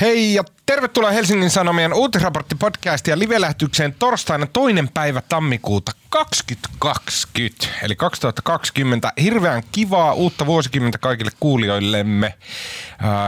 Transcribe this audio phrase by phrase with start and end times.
[0.00, 7.66] Hei ja tervetuloa Helsingin Sanomien uutisraporttipodcast ja live-lähetykseen torstaina toinen päivä tammikuuta 2020.
[7.82, 9.12] Eli 2020.
[9.22, 12.34] Hirveän kivaa uutta vuosikymmentä kaikille kuulijoillemme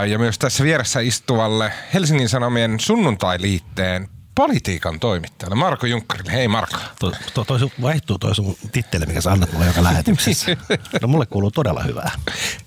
[0.07, 6.31] ja myös tässä vieressä istuvalle Helsingin Sanomien sunnuntailiitteen politiikan toimittajalle Marko Junkkarille.
[6.31, 6.77] Hei Marko.
[6.99, 10.57] To, to, sun, vaihtuu toi sun titteli, mikä sä annat mulle joka lähetyksessä.
[11.01, 12.11] No mulle kuuluu todella hyvää.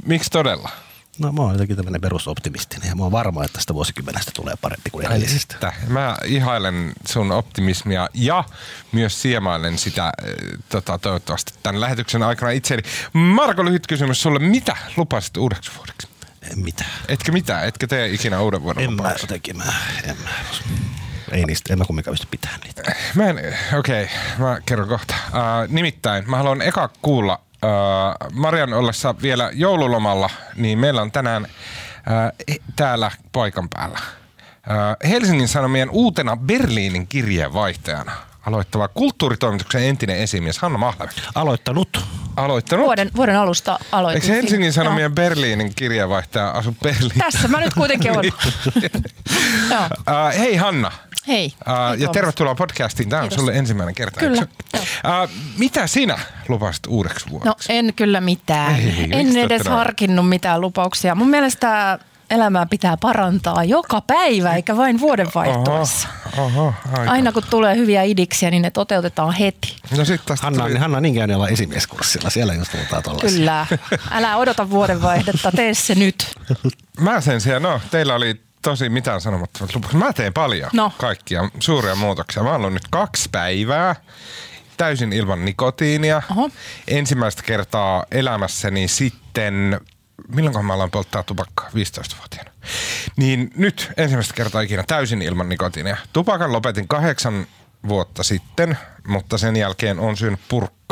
[0.07, 0.71] Miksi todella?
[1.19, 4.91] No mä oon jotenkin tämmöinen perusoptimistinen ja mä oon varma, että tästä vuosikymmenestä tulee parempi
[4.91, 5.55] kuin edellisestä.
[5.55, 8.45] Että mä ihailen sun optimismia ja
[8.93, 10.13] myös siemailen sitä
[10.69, 12.83] tota, toivottavasti tämän lähetyksen aikana itseäni.
[13.13, 14.39] Marko, lyhyt kysymys sulle.
[14.39, 16.09] Mitä lupasit uudeksi vuodeksi?
[16.53, 16.91] En mitään.
[17.09, 17.69] Etkö mitään?
[17.69, 19.73] Etkö tee ikinä uuden vuoden En mä jotenkin, mä,
[20.05, 20.29] en mä.
[21.33, 22.95] Ei niistä, en mä kumminkaan pysty pitämään niitä.
[23.15, 23.39] Mä en,
[23.79, 25.15] okei, okay, mä kerron kohta.
[25.29, 27.44] Uh, nimittäin mä haluan eka kuulla
[28.33, 35.91] Marian ollessa vielä joululomalla, niin meillä on tänään uh, täällä paikan päällä uh, Helsingin Sanomien
[35.91, 38.13] uutena Berliinin kirjeenvaihtajana
[38.47, 41.11] aloittava kulttuuritoimituksen entinen esimies Hanna Mahlave.
[41.35, 42.05] Aloittanut.
[42.37, 42.87] Aloittanut.
[42.87, 44.23] Vuoden, vuoden alusta aloitin.
[44.23, 45.15] Eikö Helsingin Sanomien no.
[45.15, 47.25] Berliinin kirjeenvaihtaja asu Berliinissä?
[47.25, 48.33] Tässä mä nyt kuitenkin olen.
[49.73, 50.93] uh, hei Hanna.
[51.29, 51.47] Hei.
[51.47, 53.09] Uh, ja tervetuloa podcastiin.
[53.09, 53.41] Tämä on Kiitos.
[53.41, 54.21] sulle ensimmäinen kerta.
[54.21, 54.47] Kyllä.
[54.75, 57.49] Uh, mitä sinä lupasit uudeksi vuodeksi?
[57.49, 58.75] No en kyllä mitään.
[58.75, 61.15] Ei, en edes harkinnut mitään lupauksia.
[61.15, 61.99] Mun mielestä
[62.31, 66.09] elämää pitää parantaa joka päivä, eikä vain vuoden vaihtuessa.
[66.39, 66.75] Oho, oho,
[67.07, 69.77] Aina kun tulee hyviä idiksiä, niin ne toteutetaan heti.
[69.97, 70.79] No sit Hanna, tuli...
[70.79, 73.39] Hanna niin käynyt olla esimieskurssilla, siellä just puhutaan tollaisia.
[73.39, 73.67] Kyllä.
[74.11, 76.31] Älä odota vuodenvaihdetta, tee se nyt.
[77.01, 79.93] Mä sen siellä, no teillä oli tosi mitään lupaukset.
[79.93, 80.93] Mä teen paljon no.
[80.99, 82.43] kaikkia suuria muutoksia.
[82.43, 83.97] Mä oon nyt kaksi päivää
[84.77, 86.23] täysin ilman nikotiinia.
[86.31, 86.51] Oho.
[86.89, 89.81] Ensimmäistä kertaa elämässäni sitten,
[90.29, 91.69] milloin mä aloin polttaa tupakkaa?
[91.69, 92.51] 15-vuotiaana.
[93.17, 95.97] Niin nyt ensimmäistä kertaa ikinä täysin ilman nikotiinia.
[96.13, 97.47] Tupakan lopetin kahdeksan
[97.89, 100.84] vuotta sitten, mutta sen jälkeen on syönyt purkkaa.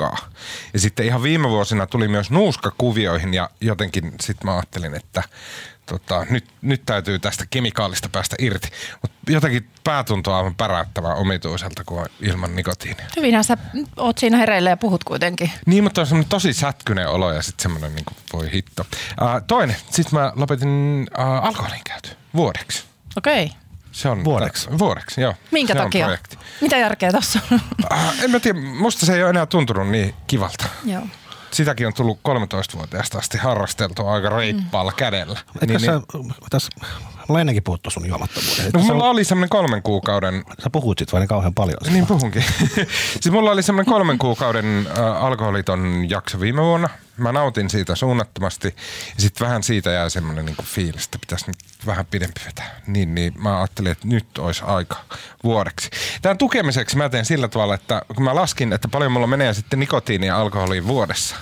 [0.72, 5.22] Ja sitten ihan viime vuosina tuli myös nuuska kuvioihin ja jotenkin sitten mä ajattelin, että
[5.86, 8.68] tota, nyt, nyt täytyy tästä kemikaalista päästä irti.
[9.02, 13.06] Mutta jotenkin pää tuntuu aivan päräyttävän omituiselta kuin ilman nikotiinia.
[13.16, 13.56] Hyvinhän sä
[13.96, 15.50] oot siinä hereillä ja puhut kuitenkin.
[15.66, 18.86] Niin, mutta on semmoinen tosi sätkyinen olo ja sitten semmoinen niin voi hitto.
[19.22, 22.84] Uh, toinen, sitten mä lopetin uh, alkoholin käytön vuodeksi.
[23.16, 23.44] Okei.
[23.44, 23.61] Okay.
[23.92, 24.68] Se on vuodeksi.
[24.68, 25.34] T- vuodeksi, joo.
[25.50, 26.18] Minkä se takia?
[26.60, 27.60] Mitä järkeä tuossa on?
[27.92, 30.64] uh, en mä tiedä, musta se ei ole enää tuntunut niin kivalta.
[30.84, 31.02] Joo
[31.54, 34.96] sitäkin on tullut 13-vuotiaasta asti harrasteltua aika reippaalla mm.
[34.96, 35.38] kädellä.
[35.54, 36.70] Etkö niin, sä, niin, tässä,
[37.28, 38.70] mulla ennenkin puhuttu sun juomattomuuden.
[38.74, 40.44] No mulla oli semmoinen kolmen kuukauden...
[40.62, 41.78] Sä puhut sit vain kauhean paljon.
[41.90, 42.44] Niin puhunkin.
[43.20, 48.74] siis mulla oli semmoinen kolmen kuukauden äh, alkoholiton jakso viime vuonna– mä nautin siitä suunnattomasti.
[49.14, 51.56] Ja sitten vähän siitä jää semmoinen niin fiilis, että pitäisi nyt
[51.86, 52.80] vähän pidempi vetää.
[52.86, 54.96] Niin, niin mä ajattelin, että nyt olisi aika
[55.44, 55.90] vuodeksi.
[56.22, 59.78] Tämän tukemiseksi mä teen sillä tavalla, että kun mä laskin, että paljon mulla menee sitten
[59.78, 61.36] nikotiinia ja alkoholiin vuodessa,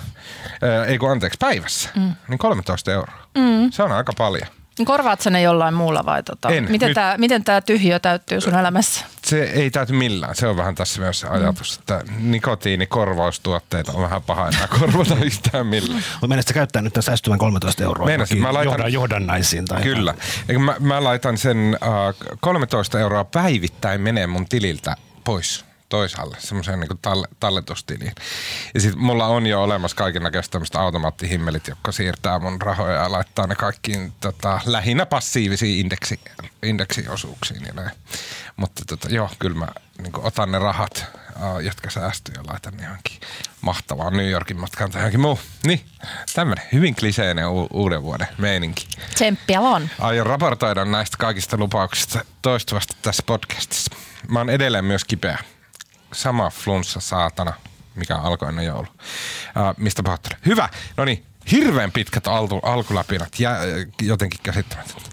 [0.61, 2.15] ää, ei kun anteeksi päivässä, mm.
[2.27, 3.27] niin 13 euroa.
[3.37, 3.71] Mm.
[3.71, 4.47] Se on aika paljon.
[4.85, 6.49] Korvaat ne jollain muulla vai tota?
[6.49, 6.95] En, miten, nyt...
[6.95, 9.05] tämä, miten tämä tyhjö täyttyy sun elämässä?
[9.23, 10.35] Se ei täyty millään.
[10.35, 11.81] Se on vähän tässä myös se ajatus, mm.
[11.81, 16.03] että nikotiinikorvaustuotteita on vähän paha enää korvata yhtään millään.
[16.13, 19.65] Mutta meinasit käyttää nyt tämän säästyvän 13 euroa Meinasin, mä laitan, johdannaisiin?
[19.65, 20.15] Tai kyllä.
[20.59, 26.89] Mä, mä laitan sen uh, 13 euroa päivittäin menee mun tililtä pois toisaalle, semmoiseen niin
[27.01, 28.13] talle, talletustiliin.
[28.73, 33.11] Ja sitten mulla on jo olemassa kaiken näköistä tämmöistä automaattihimmelit, jotka siirtää mun rahoja ja
[33.11, 36.19] laittaa ne kaikkiin tota, lähinnä passiivisiin indeksi,
[36.63, 37.91] indeksiosuuksiin ja näin.
[38.55, 39.67] Mutta tota, joo, kyllä mä
[40.01, 41.05] niin otan ne rahat,
[41.61, 43.19] jotka säästyy ja laitan ne johonkin
[43.61, 45.39] mahtavaan New Yorkin matkaan tai johonkin muu.
[45.65, 45.85] Niin,
[46.33, 48.87] tämmönen hyvin kliseinen u- uuden vuoden meininki.
[49.13, 49.89] Tsemppiä vaan.
[49.99, 53.95] Aion raportoida näistä kaikista lupauksista toistuvasti tässä podcastissa.
[54.27, 55.37] Mä oon edelleen myös kipeä
[56.13, 57.53] sama flunssa saatana,
[57.95, 58.87] mikä alkoi ennen joulu.
[58.87, 60.37] Uh, mistä pahoittelen.
[60.45, 60.69] Hyvä.
[60.97, 63.51] No niin, hirveän pitkät altu, alkuläpinät ja
[64.01, 65.09] jotenkin käsittämätöntä.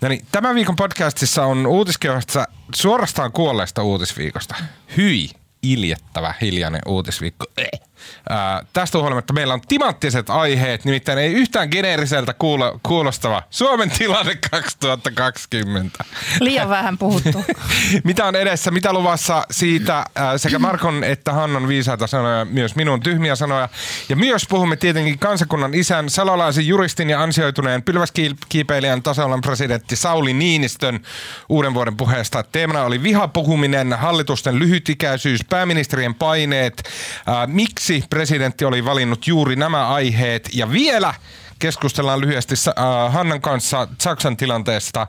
[0.00, 4.54] No niin, tämän viikon podcastissa on uutiskiohjelmasta suorastaan kuolleesta uutisviikosta.
[4.96, 5.30] Hyi,
[5.62, 7.46] iljettävä hiljainen uutisviikko.
[7.56, 7.80] Eh.
[8.28, 14.38] Ää, tästä huolimatta meillä on timanttiset aiheet, nimittäin ei yhtään geneeriseltä kuulo, kuulostava Suomen tilanne
[14.50, 16.04] 2020.
[16.40, 17.44] Liian vähän puhuttu.
[18.04, 23.00] mitä on edessä, mitä luvassa siitä ää, sekä Markon että Hannon viisaita sanoja, myös minun
[23.00, 23.68] tyhmiä sanoja.
[24.08, 31.00] Ja myös puhumme tietenkin kansakunnan isän, salolaisen juristin ja ansioituneen pylväskiipeilijän tasavallan presidentti Sauli Niinistön
[31.48, 32.42] uuden vuoden puheesta.
[32.42, 36.82] Teemana oli vihapuhuminen, hallitusten lyhytikäisyys, pääministerien paineet,
[37.26, 41.14] ää, miksi presidentti oli valinnut juuri nämä aiheet ja vielä
[41.58, 45.08] keskustellaan lyhyesti äh, Hannan kanssa Saksan tilanteesta, äh,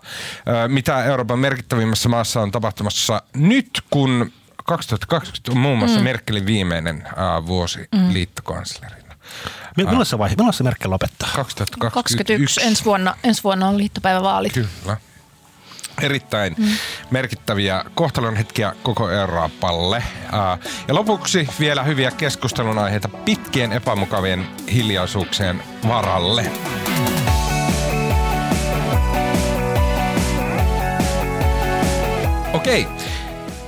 [0.68, 4.32] mitä Euroopan merkittävimmässä maassa on tapahtumassa nyt, kun
[4.66, 6.04] 2020 on muun muassa mm.
[6.04, 8.14] Merkelin viimeinen äh, vuosi mm.
[8.14, 9.16] liittokanslerina.
[9.78, 10.36] Milloin se vaihe?
[10.36, 11.30] Milloin se Merkel lopettaa?
[11.36, 12.62] 2021.
[12.64, 14.54] Ensi vuonna, ensi vuonna on liittopäivävaalit.
[14.54, 14.98] Kyllä
[16.02, 16.66] erittäin mm.
[17.12, 20.04] merkittäviä kohtalonhetkiä koko Euroopalle.
[20.88, 26.52] Ja lopuksi vielä hyviä keskustelun aiheita pitkien epämukavien hiljaisuuksien varalle.
[32.54, 32.88] Okei.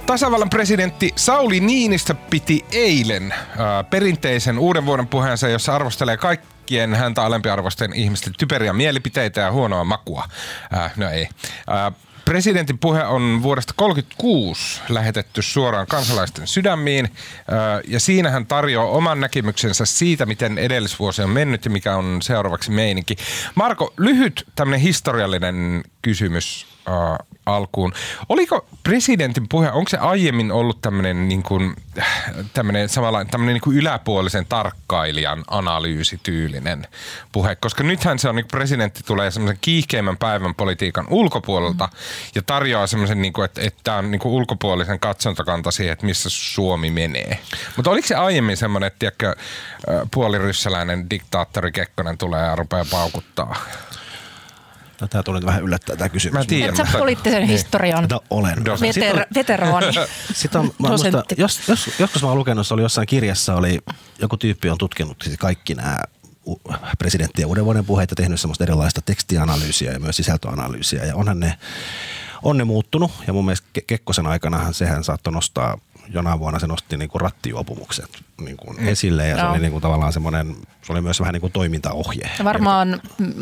[0.05, 7.23] Tasavallan presidentti Sauli Niinistö piti eilen ää, perinteisen uuden vuoden puheensa, jossa arvostelee kaikkien häntä
[7.23, 10.23] alempiarvoisten ihmisten typeriä mielipiteitä ja huonoa makua.
[10.71, 11.29] Ää, no ei.
[11.67, 11.91] Ää,
[12.27, 17.09] Presidentin puhe on vuodesta 1936 lähetetty suoraan kansalaisten sydämiin
[17.87, 22.71] ja siinä hän tarjoaa oman näkemyksensä siitä, miten edellisvuosi on mennyt ja mikä on seuraavaksi
[22.71, 23.15] meininki.
[23.55, 26.67] Marko, lyhyt tämmöinen historiallinen kysymys
[27.45, 27.93] alkuun.
[28.29, 31.75] Oliko presidentin puhe, onko se aiemmin ollut tämmöinen niin kuin,
[32.53, 36.87] tämmöinen samalla, tämmöinen niin kuin yläpuolisen tarkkailijan analyysityylinen
[37.31, 37.55] puhe?
[37.55, 41.97] Koska nythän se on, niin kuin presidentti tulee semmoisen kiihkeimmän päivän politiikan ulkopuolelta mm.
[42.35, 46.05] ja tarjoaa semmoisen, niin kuin, että, että tämä on niin kuin ulkopuolisen katsontakanta siihen, että
[46.05, 47.39] missä Suomi menee.
[47.75, 49.35] Mutta oliko se aiemmin semmoinen, että tiedätkö,
[50.11, 53.55] puoliryssäläinen diktaattori Kekkonen tulee ja rupeaa paukuttaa?
[55.01, 56.33] No, tämä tuli vähän yllättää tämä kysymys.
[56.33, 56.75] Mä tiedän.
[56.75, 57.49] Sä poliittisen niin.
[57.49, 58.63] historian no, olen.
[58.65, 59.87] Veter, veteraani.
[60.33, 63.79] Sitten on, mä musta, jos, jos, joskus mä oon lukenut, oli jossain kirjassa, oli
[64.19, 65.97] joku tyyppi on tutkinut siis kaikki nämä
[66.99, 71.05] presidentti ja uuden vuoden puheita tehnyt semmoista erilaista tekstianalyysiä ja myös sisältöanalyysiä.
[71.05, 71.57] Ja onhan ne,
[72.43, 75.77] on ne muuttunut ja mun mielestä Kekkosen aikana sehän saattoi nostaa
[76.13, 78.87] jonain vuonna se nosti niin kuin rattijuopumukset niin kuin mm.
[78.87, 79.41] esille ja no.
[79.41, 82.31] se oli niin kuin tavallaan semmoinen, se oli myös vähän niin kuin toimintaohje.
[82.43, 83.01] Varmaan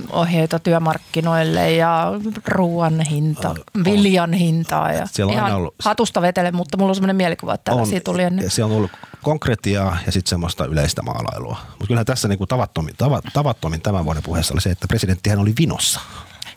[0.09, 2.11] ohjeita työmarkkinoille ja
[2.47, 3.83] ruoan hinta, on.
[3.85, 7.71] viljan hintaa ja Siellä on ihan ollut, hatusta vetele, mutta mulla on semmoinen mielikuva, että
[7.71, 8.51] tällaisia tuli ennen.
[8.51, 8.91] Se on ollut
[9.21, 11.57] konkretiaa ja sitten semmoista yleistä maalailua.
[11.69, 12.95] Mutta kyllähän tässä niin kuin tavattomin,
[13.33, 15.99] tavattomin tämän vuoden puheessa oli se, että presidenttihän oli vinossa.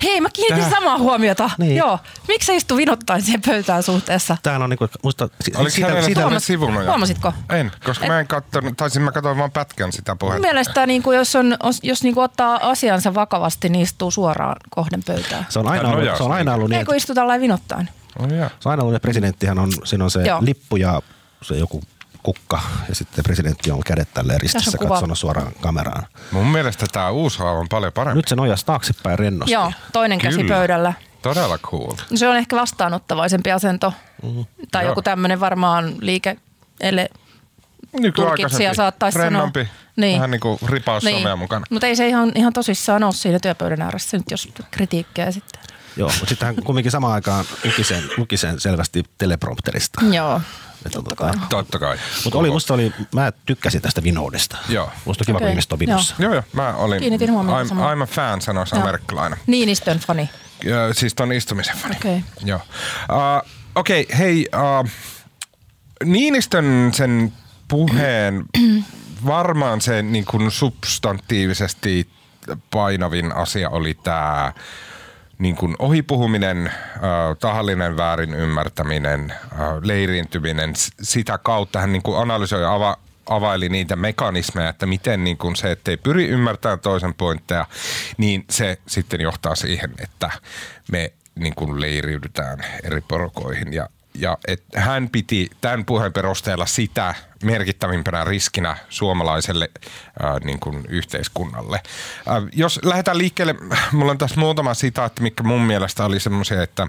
[0.03, 0.83] Hei, mä kiinnitin Tähän...
[0.83, 1.50] samaa huomiota.
[1.59, 1.77] Niin.
[1.77, 1.99] Joo.
[2.29, 4.37] Miksi se istui vinottain siihen pöytään suhteessa?
[4.43, 5.29] Täällä on niinku, musta...
[5.56, 6.89] Oliko siitä, hänellä siitä, Huomas, sivunoja?
[6.89, 7.33] Huomasitko?
[7.50, 8.12] En, koska En.
[8.12, 10.43] mä en katsonut, taisin mä katsoin vaan pätkän sitä puhetta.
[10.43, 15.03] Mielestäni niin kuin, jos, on, jos niin kuin ottaa asiansa vakavasti, niin istuu suoraan kohden
[15.06, 15.47] pöytään.
[15.49, 16.79] Se on aina, ollut, se on aina ollut niin.
[16.79, 17.89] Ei kun istutaan vinottain.
[18.19, 18.51] Oh, yeah.
[18.61, 20.39] Se on aina ollut, että presidenttihän on, siinä on se Joo.
[20.43, 21.03] lippu ja
[21.43, 21.83] se joku
[22.29, 26.07] kukka ja sitten presidentti on kädet tälleen ristissä katsona suoraan kameraan.
[26.31, 28.17] Mun mielestä tämä uusi on paljon parempi.
[28.17, 29.53] Nyt se nojasi taaksepäin rennosti.
[29.53, 30.55] Joo, toinen käsi Kyllä.
[30.55, 30.93] pöydällä.
[31.23, 31.95] Todella cool.
[32.15, 33.93] Se on ehkä vastaanottavaisempi asento.
[34.23, 34.47] Mm-hmm.
[34.71, 34.91] Tai Joo.
[34.91, 36.37] joku tämmöinen varmaan liike,
[36.81, 37.09] ele,
[38.15, 39.51] tulkitsija saattaisi sanoa.
[39.97, 40.15] Niin.
[40.17, 41.39] Vähän niin kuin ripaus niin.
[41.39, 41.67] mukana.
[41.71, 45.63] Mutta ei se ihan, ihan tosissaan ole siinä työpöydän ääressä nyt, jos kritiikkiä sitten.
[45.97, 50.01] Joo, mutta sitten hän kumminkin samaan aikaan luki sen, luki sen selvästi teleprompterista.
[50.13, 50.41] Joo.
[50.93, 51.33] Totta kai.
[51.51, 51.97] Totta kai.
[52.25, 54.57] Mutta oli, musta oli, mä tykkäsin tästä vinoudesta.
[54.69, 54.91] Joo.
[55.05, 55.47] Musta kiva, okay.
[55.47, 56.15] kun ihmiset on vinossa.
[56.19, 56.33] Joo.
[56.33, 56.43] joo, joo.
[56.53, 59.39] Mä olin, Kiinnitin huomioon I'm, I'm a fan, sanoisi amerikkalainen.
[59.47, 60.31] Niinistön fani.
[60.65, 61.97] Ja, siis ton istumisen fani.
[61.97, 62.17] Okei.
[62.17, 62.49] Okay.
[62.49, 62.61] Joo.
[63.11, 64.47] Uh, Okei, okay, hei.
[64.55, 64.89] Uh,
[66.05, 67.33] Niinistön sen
[67.69, 68.45] puheen
[69.27, 72.09] varmaan se niin kuin substantiivisesti
[72.71, 74.53] painavin asia oli tämä
[75.38, 76.73] niin kuin ohipuhuminen, äh,
[77.40, 80.72] tahallinen väärin ymmärtäminen, äh, leiriintyminen,
[81.03, 82.96] sitä kautta hän niin kuin analysoi ja ava,
[83.27, 87.67] availi niitä mekanismeja, että miten niin kuin se, ettei pyri ymmärtämään toisen pointteja,
[88.19, 90.31] niin se sitten johtaa siihen, että
[90.93, 93.72] me niin kuin leiriydytään eri porukoihin.
[93.72, 93.89] Ja
[94.20, 99.70] ja et hän piti tämän puheen perusteella sitä merkittävimpänä riskinä suomalaiselle
[100.22, 101.81] ää, niin kuin yhteiskunnalle.
[102.27, 103.55] Ää, jos lähdetään liikkeelle,
[103.93, 106.89] mulla on tässä muutama sitaatti, mikä mun mielestä oli semmoisia, että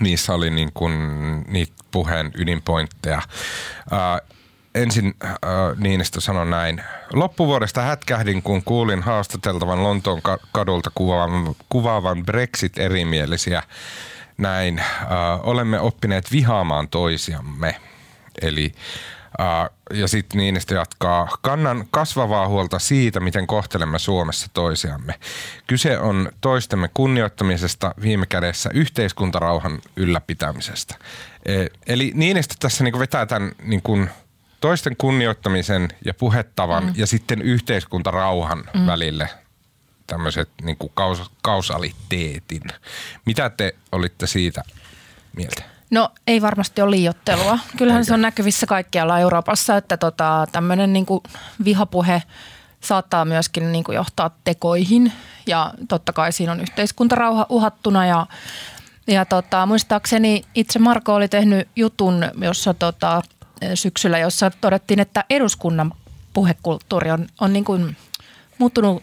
[0.00, 0.92] niissä oli niin kuin
[1.48, 3.22] niitä puheen ydinpointteja.
[3.90, 4.20] Ää,
[4.74, 5.38] ensin äh,
[5.76, 6.82] Niinistö sanoi näin.
[7.12, 10.20] Loppuvuodesta hätkähdin, kun kuulin haastateltavan Lontoon
[10.52, 13.62] kadulta kuvaavan, kuvaavan Brexit-erimielisiä
[14.38, 15.06] näin, äh,
[15.42, 17.76] olemme oppineet vihaamaan toisiamme.
[18.42, 18.72] Eli
[19.40, 25.14] äh, ja sitten Niinistö jatkaa, kannan kasvavaa huolta siitä, miten kohtelemme Suomessa toisiamme.
[25.66, 30.94] Kyse on toistemme kunnioittamisesta, viime kädessä yhteiskuntarauhan ylläpitämisestä.
[31.46, 34.06] E, eli Niinistö tässä niinku vetää tämän niinku
[34.60, 36.92] toisten kunnioittamisen ja puhettavan mm.
[36.96, 38.86] ja sitten yhteiskuntarauhan mm.
[38.86, 39.28] välille
[40.08, 42.62] tämmöiset niin kuin kaus, kausaliteetin.
[43.26, 44.62] Mitä te olitte siitä
[45.36, 45.62] mieltä?
[45.90, 47.58] No ei varmasti ole liiottelua.
[47.76, 48.06] Kyllähän Eikä.
[48.06, 51.06] se on näkyvissä kaikkialla Euroopassa, että tota, tämmöinen niin
[51.64, 52.22] vihapuhe
[52.80, 55.12] saattaa myöskin niin kuin johtaa tekoihin
[55.46, 58.26] ja totta kai siinä on yhteiskuntarauha uhattuna ja
[59.06, 63.22] ja tota, muistaakseni itse Marko oli tehnyt jutun, jossa tota,
[63.74, 65.92] syksyllä, jossa todettiin, että eduskunnan
[66.32, 67.96] puhekulttuuri on, on niin kuin
[68.58, 69.02] muuttunut,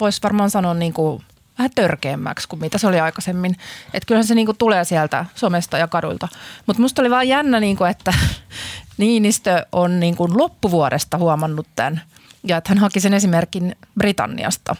[0.00, 1.22] voisi varmaan sanoa niin kuin
[1.58, 3.56] vähän törkeämmäksi kuin mitä se oli aikaisemmin.
[3.94, 6.28] Että kyllähän se niin kuin tulee sieltä somesta ja kaduilta.
[6.66, 8.14] Mutta musta oli vaan jännä, niin kuin, että
[8.98, 12.02] Niinistö on niin kuin loppuvuodesta huomannut tämän
[12.44, 14.76] ja että hän haki sen esimerkin Britanniasta.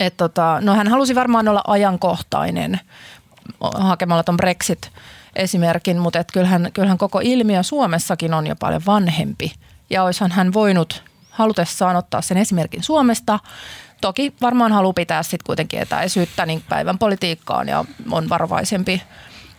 [0.00, 2.80] Et tota, no hän halusi varmaan olla ajankohtainen
[3.74, 9.52] hakemalla tuon Brexit-esimerkin, mutta et kyllähän, kyllähän koko ilmiö Suomessakin on jo paljon vanhempi.
[9.90, 11.02] Ja olisihan hän voinut
[11.40, 13.38] halutessaan ottaa sen esimerkin Suomesta.
[14.00, 19.02] Toki varmaan haluaa pitää sitten kuitenkin etäisyyttä niin päivän politiikkaan ja on varovaisempi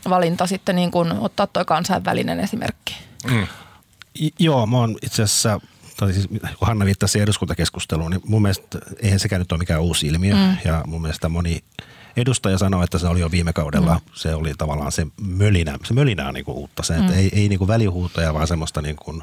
[0.09, 2.95] valinta sitten niin kuin ottaa tuo kansainvälinen esimerkki.
[3.31, 3.47] Mm.
[4.39, 5.59] Joo, mä oon itse asiassa
[5.97, 10.07] tai siis, kun Hanna viittasi eduskuntakeskusteluun, niin mun mielestä eihän sekään nyt ole mikään uusi
[10.07, 10.35] ilmiö.
[10.35, 10.57] Mm.
[10.65, 11.63] Ja mun mielestä moni
[12.17, 14.11] edustaja sanoi, että se oli jo viime kaudella, mm.
[14.13, 16.83] se oli tavallaan se mölinä, se mölinä on niin kuin uutta.
[16.83, 17.17] Se, että mm.
[17.17, 19.21] ei, ei niin kuin välihuutoja, vaan semmoista niin kuin,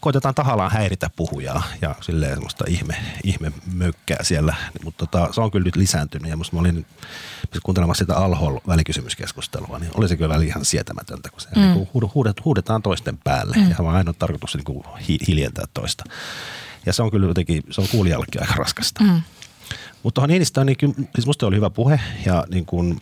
[0.00, 4.54] koitetaan tahallaan häiritä puhujaa ja silleen semmoista ihme, ihme mökkää siellä.
[4.84, 6.86] Mutta tota, se on kyllä nyt lisääntynyt ja musta mä olin
[7.62, 11.62] kuuntelemassa sitä alhol välikysymyskeskustelua, niin oli se kyllä ihan sietämätöntä, kun se mm.
[11.62, 13.70] niin huudet, huudetaan toisten päälle mm.
[13.70, 14.84] ja vaan ainoa tarkoitus niin kuin
[15.28, 16.04] hiljentää toista.
[16.86, 19.04] Ja se on kyllä jotenkin, se on kuulijallekin aika raskasta.
[19.04, 19.22] Mm.
[20.04, 23.00] Mutta tuohon Niinistöön, niin kyllä, siis musta oli hyvä puhe ja niin kuin,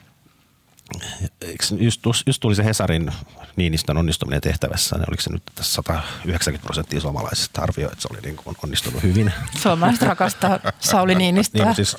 [1.79, 3.13] just, just tuli se Hesarin
[3.57, 8.21] Niinistön onnistuminen tehtävässä, niin oliko se nyt tässä 190 prosenttia suomalaisista arvioi, että se oli
[8.23, 9.33] niin kuin onnistunut hyvin.
[9.63, 11.65] Suomalaiset rakastaa Sauli Niinistöä.
[11.65, 11.97] niin, siis,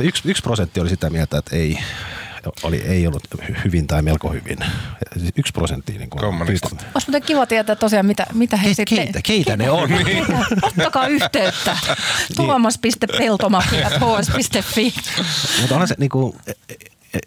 [0.00, 1.78] yksi, yksi prosentti oli sitä mieltä, että ei,
[2.62, 3.22] oli, ei ollut
[3.64, 4.58] hyvin tai melko hyvin.
[5.36, 5.98] Yksi prosentti.
[5.98, 6.10] Niin
[6.94, 8.98] Olisi muuten kiva tietää tosiaan, mitä, mitä he Ke, sitten...
[8.98, 9.90] Keitä, keitä ne on?
[10.62, 11.76] Ottakaa yhteyttä.
[12.28, 12.36] Niin.
[12.36, 14.94] Tuomas.peltomafia, hs.fi.
[15.60, 16.36] Mutta onhan se niin kuin,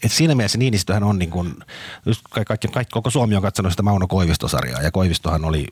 [0.03, 1.55] et siinä mielessä Niinistöhän on niin kuin,
[2.45, 5.67] kaikki, kaikki, koko Suomi on katsonut sitä Mauno Koivisto-sarjaa ja Koivistohan oli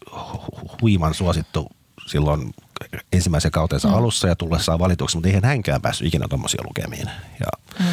[0.82, 1.68] huiman suosittu
[2.08, 2.54] silloin
[3.14, 3.94] ensimmäisen kautensa mm.
[3.94, 7.10] alussa ja tullessaan valituksi, mutta eihän hänkään päässyt ikinä tuommoisia lukemiin.
[7.40, 7.48] Ja
[7.80, 7.86] mm.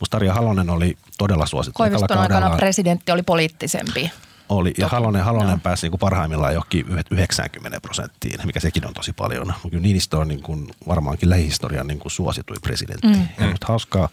[0.00, 1.78] musta Tarja Halonen oli todella suosittu.
[1.78, 4.10] Koiviston aikana presidentti oli poliittisempi.
[4.48, 5.60] Oli, ja Halonen, Halonen no.
[5.62, 9.54] pääsi niin kuin parhaimmillaan johonkin 90 prosenttiin, mikä sekin on tosi paljon.
[9.80, 13.06] Niinistö on niin kuin varmaankin lähihistorian niin kuin suosituin presidentti.
[13.06, 13.28] Mm.
[13.38, 14.08] Ja nyt hauskaa.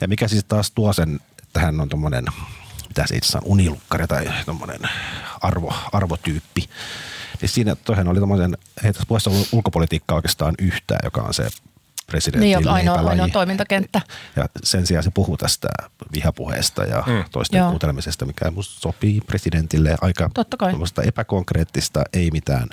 [0.00, 2.24] Ja mikä siis taas tuo sen, että hän on tuommoinen,
[2.88, 4.80] mitä se itse on, unilukkari tai tuommoinen
[5.40, 6.57] arvo, arvotyyppi.
[7.48, 11.48] Niin siinä toihan oli tuommoisen, ei tässä puheessa ollut ulkopolitiikkaa oikeastaan yhtään, joka on se
[12.06, 14.00] presidentin niin, ainoa, ainoa toimintakenttä.
[14.36, 15.68] Ja sen sijaan se puhuu tästä
[16.12, 17.24] vihapuheesta ja mm.
[17.30, 17.68] toisten Joo.
[17.68, 20.30] kuuntelemisesta, mikä musta sopii presidentille aika
[21.04, 22.68] epäkonkreettista, ei mitään.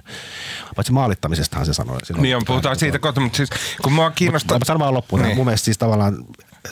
[0.75, 1.97] Paitsi maalittamisestahan se sanoi.
[2.17, 3.49] Niin on, puhutaan siitä kohta, mutta siis
[3.83, 4.59] kun mua kiinnostaa...
[4.59, 5.21] Mä sanon vaan loppuun.
[5.21, 5.37] Niin.
[5.37, 6.25] Mun mielestä siis tavallaan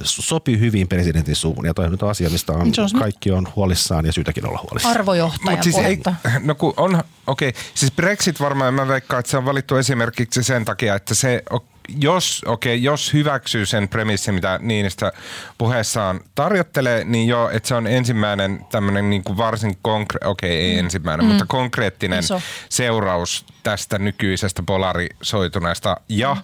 [0.03, 1.65] sopii hyvin presidentin suuhun.
[1.65, 4.95] Ja toi on asia, mistä on, kaikki on huolissaan ja syytäkin olla huolissaan.
[4.95, 5.99] Arvojohtaja siis ei,
[6.43, 7.61] No kun on, okei, okay.
[7.73, 11.43] siis Brexit varmaan, mä veikkaan, että se on valittu esimerkiksi sen takia, että se
[11.87, 15.11] jos, okay, jos hyväksyy sen premissin, mitä Niinistä
[15.57, 20.67] puheessaan tarjottelee, niin jo, että se on ensimmäinen tämmöinen niin kuin varsin konkre- okei okay,
[20.67, 20.79] ei mm.
[20.79, 21.29] ensimmäinen, mm.
[21.29, 22.41] mutta konkreettinen Iso.
[22.69, 26.41] seuraus tästä nykyisestä polarisoituneesta ja mm.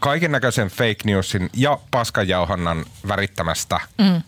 [0.00, 4.22] Kaiken näköisen fake newsin ja paskajauhannan värittämästä mm.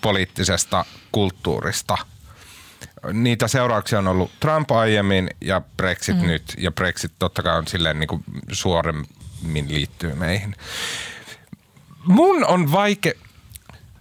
[0.00, 1.98] poliittisesta kulttuurista–
[3.12, 6.26] niitä seurauksia on ollut Trump aiemmin ja Brexit mm.
[6.26, 6.54] nyt.
[6.58, 10.54] Ja Brexit totta kai on silleen niin kuin suorempi liittyy meihin.
[12.04, 13.12] Mun on vaikea,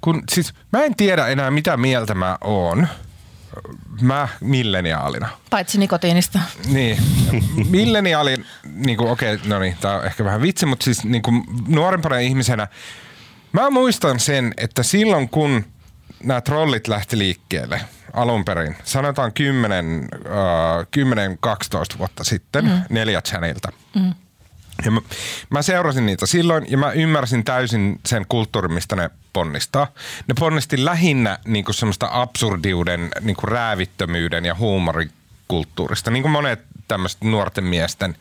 [0.01, 2.87] kun siis mä en tiedä enää mitä mieltä mä oon.
[4.01, 5.29] Mä milleniaalina.
[5.49, 6.39] Paitsi nikotiinista.
[6.67, 6.97] Niin.
[7.69, 11.21] Milleniaalin, niin kuin, okei, okay, no niin, tää on ehkä vähän vitsi, mutta siis niin
[11.21, 12.67] kuin nuorempana ihmisenä,
[13.51, 15.65] mä muistan sen, että silloin kun
[16.23, 17.81] nämä trollit lähti liikkeelle
[18.13, 19.35] alun perin, sanotaan 10-12
[21.93, 22.81] uh, vuotta sitten, mm.
[22.89, 23.71] neljä channelilta.
[23.95, 24.13] Mm
[24.85, 25.01] ja mä,
[25.49, 29.87] mä seurasin niitä silloin ja mä ymmärsin täysin sen kulttuurin, mistä ne ponnistaa.
[30.27, 36.11] Ne ponnisti lähinnä niin kuin semmoista absurdiuden, niin kuin räävittömyyden ja huumorikulttuurista.
[36.11, 38.15] Niin kuin monet tämmöiset nuorten miesten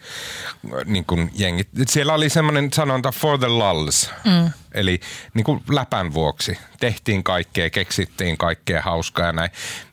[0.84, 1.68] niin kuin jengit.
[1.86, 4.50] Siellä oli semmoinen sanonta for the lulls, mm.
[4.72, 5.00] eli
[5.34, 6.58] niin kuin läpän vuoksi.
[6.80, 9.50] Tehtiin kaikkea, keksittiin kaikkea hauskaa ja näin.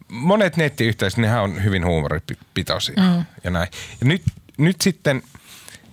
[0.07, 3.25] Monet nettiyhteisöt, nehän on hyvin huumoripitoisia mm.
[3.43, 3.67] ja näin.
[4.01, 4.23] Ja nyt,
[4.57, 5.23] nyt sitten–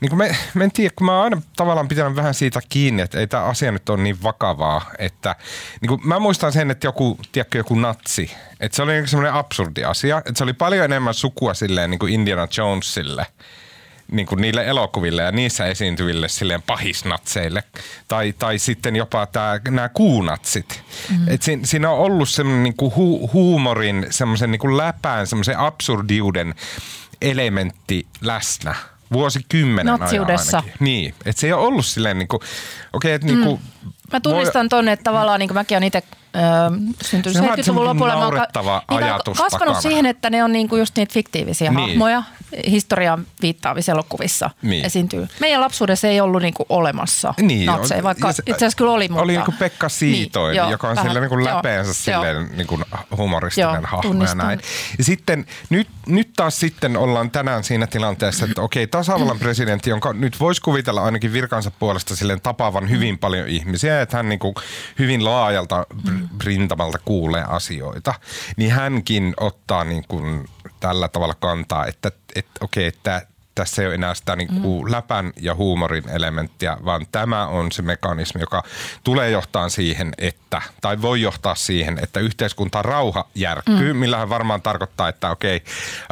[0.00, 3.02] niin kuin me, me en tiedä, kun mä oon aina tavallaan pitänyt vähän siitä kiinni,
[3.02, 5.36] että ei tämä asia nyt ole niin vakavaa, että
[5.80, 9.84] niin kuin mä muistan sen, että joku, tiedätkö, joku natsi, että se oli semmoinen absurdi
[9.84, 13.26] asia, että se oli paljon enemmän sukua silleen niin kuin Indiana Jonesille,
[14.12, 17.62] niin kuin niille elokuville ja niissä esiintyville silleen pahisnatseille.
[18.08, 20.82] Tai, tai sitten jopa tää, nämä kuunatsit.
[21.10, 21.28] Mm.
[21.28, 25.58] Et siinä, siinä on ollut semmoinen niin kuin hu, huumorin, semmoisen niin kuin läpään, semmoisen
[25.58, 26.54] absurdiuden
[27.20, 28.74] elementti läsnä
[29.12, 30.72] vuosikymmenen ajan ainakin.
[30.80, 32.50] Niin, että se ei ole ollut silleen niin kuin, okei,
[32.92, 33.92] okay, että niin kuin, mm.
[34.12, 34.68] Mä tunnistan voi...
[34.68, 36.02] tonne, että tavallaan niin kuin mäkin olen itse
[36.36, 36.42] öö,
[37.02, 38.30] syntynyt 70-luvun lopulla.
[38.64, 39.80] Mä ajatus kasvanut takana.
[39.80, 41.88] siihen, että ne on niinku just niitä fiktiivisiä niin.
[41.88, 42.22] hahmoja
[42.70, 44.84] historiaan viittaavissa elokuvissa niin.
[44.84, 45.28] esiintyy.
[45.40, 49.08] Meidän lapsuudessa ei ollut niinku olemassa niin, natseja, vaikka se, itse asiassa kyllä oli.
[49.08, 49.22] Mutta...
[49.22, 52.80] Oli niinku Pekka Siitoin, niin, joka on vähän, sille niinku läpeensä silleen niinku
[53.16, 54.38] humoristinen joo, hahmo tunnistan.
[54.38, 54.60] ja näin.
[54.98, 60.12] Ja sitten nyt, nyt taas sitten ollaan tänään siinä tilanteessa, että okei, tasavallan presidentti, jonka
[60.12, 64.54] nyt voisi kuvitella ainakin virkansa puolesta silleen tapaavan hyvin paljon ihmisiä, että hän niinku
[64.98, 65.86] hyvin laajalta
[66.44, 68.14] rintamalta kuulee asioita,
[68.56, 70.48] niin hänkin ottaa niin kuin
[70.80, 73.26] tällä tavalla kantaa, että, että okei, että
[73.58, 74.92] tässä ei ole enää sitä niin kuin mm.
[74.92, 78.62] läpän ja huumorin elementtiä, vaan tämä on se mekanismi, joka
[79.04, 83.98] tulee johtaa siihen, että, tai voi johtaa siihen, että yhteiskunta rauha järkkyy, mm.
[83.98, 85.62] millähän varmaan tarkoittaa, että okei,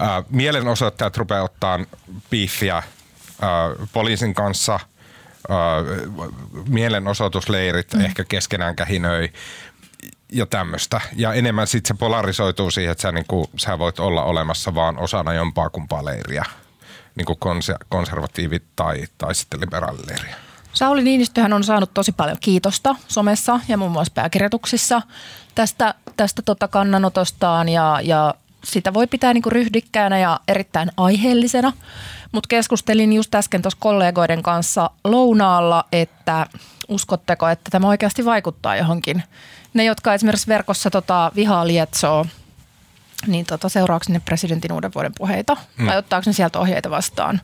[0.02, 1.80] äh, mielenosoittajat rupeaa ottaa
[2.30, 2.84] piiffiä äh,
[3.92, 4.80] poliisin kanssa, äh,
[6.68, 8.04] mielenosoitusleirit mm.
[8.04, 9.32] ehkä keskenään kähinöi,
[10.32, 11.00] ja tämmöistä.
[11.16, 14.98] Ja enemmän sitten se polarisoituu siihen, että sä, niin kuin, sä voit olla olemassa vaan
[14.98, 16.44] osana jompaa kumpaa leiriä,
[17.14, 17.38] niin kuin
[17.88, 20.36] konservatiivit tai, tai sitten liberaalileiriä.
[20.72, 25.02] Sauli Niinistöhän on saanut tosi paljon kiitosta somessa ja muun muassa pääkirjoituksissa
[25.54, 31.72] tästä, tästä tota kannanotostaan ja, ja sitä voi pitää niinku ryhdikkäänä ja erittäin aiheellisena.
[32.32, 36.46] Mutta keskustelin just äsken tuossa kollegoiden kanssa lounaalla, että
[36.88, 39.22] uskotteko, että tämä oikeasti vaikuttaa johonkin
[39.76, 42.26] ne, jotka esimerkiksi verkossa tota, vihaa lietsoo,
[43.26, 45.86] niin tota, seuraako ne presidentin uuden vuoden puheita mm.
[45.86, 47.40] vai ottaako ne sieltä ohjeita vastaan?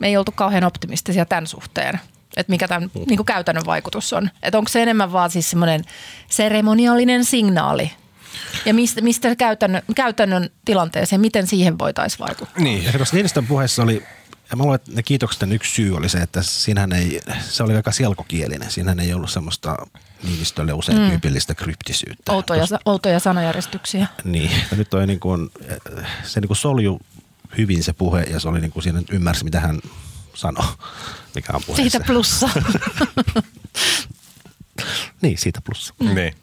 [0.00, 2.00] Me ei oltu kauhean optimistisia tämän suhteen
[2.36, 3.02] että mikä tämän mm.
[3.06, 4.30] niin käytännön vaikutus on.
[4.42, 5.84] Että onko se enemmän vaan siis semmoinen
[6.30, 7.92] seremoniallinen signaali
[8.64, 12.62] ja mistä, mistä käytännön, käytännön tilanteeseen, miten siihen voitaisiin vaikuttaa?
[12.62, 14.02] Niin, ja tuossa Niinistön puheessa oli,
[14.50, 17.76] ja mä luulen, että ne kiitokset yksi syy oli se, että siinähän ei, se oli
[17.76, 18.70] aika selkokielinen.
[18.70, 19.76] Siinähän ei ollut semmoista
[20.22, 21.08] Niinistölle usein mm.
[21.08, 22.32] tyypillistä kryptisyyttä.
[22.32, 24.06] Outoja, Tos, outoja sanajärjestyksiä.
[24.24, 25.50] Niin, ja nyt toi niin kuin,
[26.22, 27.00] se niin kuin solju
[27.58, 29.80] hyvin se puhe ja se oli niin kuin siinä ymmärsi, mitä hän
[30.34, 30.66] sanoi,
[31.34, 31.82] mikä on puheessa.
[31.90, 32.50] Siitä plussa.
[35.22, 35.94] niin, siitä plussa.
[36.00, 36.14] Mm.
[36.14, 36.34] Niin.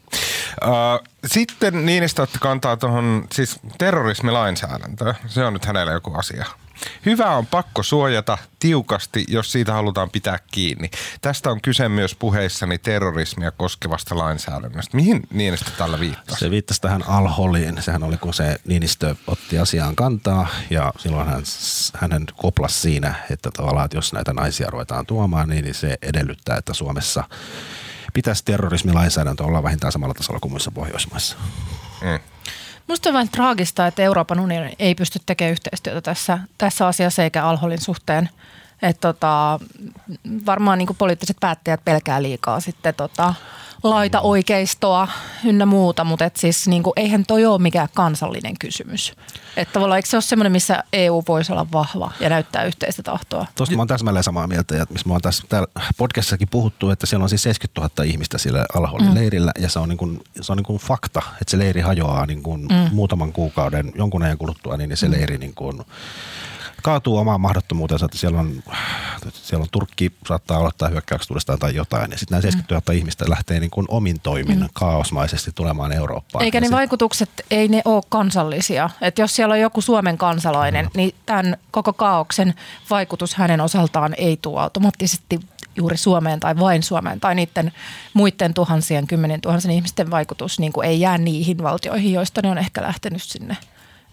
[0.64, 5.14] Uh, sitten Niinistö otti kantaa tuohon siis terrorismilainsäädäntöön.
[5.26, 6.46] Se on nyt hänellä joku asia.
[7.06, 10.90] Hyvä on pakko suojata tiukasti, jos siitä halutaan pitää kiinni.
[11.20, 14.96] Tästä on kyse myös puheissani terrorismia koskevasta lainsäädännöstä.
[14.96, 16.40] Mihin Niinistö tällä viittasi?
[16.40, 17.82] Se viittasi tähän alholiin.
[17.82, 21.42] Sehän oli, kun se Niinistö otti asiaan kantaa ja silloin hän,
[21.94, 26.74] hänen koplas siinä, että tavallaan, että jos näitä naisia ruvetaan tuomaan, niin se edellyttää, että
[26.74, 27.24] Suomessa
[28.14, 31.36] pitäisi terrorismilainsäädäntö olla vähintään samalla tasolla kuin muissa Pohjoismaissa.
[32.02, 32.35] Mm.
[32.88, 37.44] Minusta on vähän traagista, että Euroopan unioni ei pysty tekemään yhteistyötä tässä, tässä asiassa eikä
[37.44, 38.28] alholin suhteen.
[38.82, 39.60] Että tota,
[40.46, 43.34] varmaan niin poliittiset päättäjät pelkää liikaa sitten tota,
[43.90, 45.08] laita oikeistoa
[45.44, 49.12] ynnä muuta, mutta et siis niin kuin, eihän toi ole mikään kansallinen kysymys.
[49.56, 53.46] Että tavallaan eikö se ole semmoinen, missä EU voisi olla vahva ja näyttää yhteistä tahtoa?
[53.56, 57.06] Tuosta mä oon täsmälleen samaa mieltä, että missä mä oon tässä täällä podcastissakin puhuttu, että
[57.06, 59.14] siellä on siis 70 000 ihmistä sillä alhollin mm.
[59.14, 62.26] leirillä ja se on, niin kuin, se on niin kuin fakta, että se leiri hajoaa
[62.26, 62.88] niin kuin mm.
[62.92, 65.12] muutaman kuukauden, jonkun ajan kuluttua, niin se mm.
[65.12, 65.82] leiri niin kuin
[66.82, 68.62] kaatuu omaan mahdottomuutensa, että siellä on,
[69.32, 72.10] siellä on Turkki saattaa aloittaa hyökkäykset uudestaan tai jotain.
[72.10, 72.98] Ja sitten nämä 70 000 mm.
[72.98, 74.68] ihmistä lähtee niin kuin omin toimin mm.
[74.72, 76.44] kaosmaisesti tulemaan Eurooppaan.
[76.44, 76.76] Eikä ne sit...
[76.76, 78.90] vaikutukset, ei ne ole kansallisia.
[79.00, 80.90] Että jos siellä on joku Suomen kansalainen, mm.
[80.96, 82.54] niin tämän koko kaauksen
[82.90, 85.40] vaikutus hänen osaltaan ei tule automaattisesti
[85.76, 87.72] juuri Suomeen tai vain Suomeen tai niiden
[88.14, 92.58] muiden tuhansien, kymmenen tuhansien ihmisten vaikutus niin kuin ei jää niihin valtioihin, joista ne on
[92.58, 93.56] ehkä lähtenyt sinne.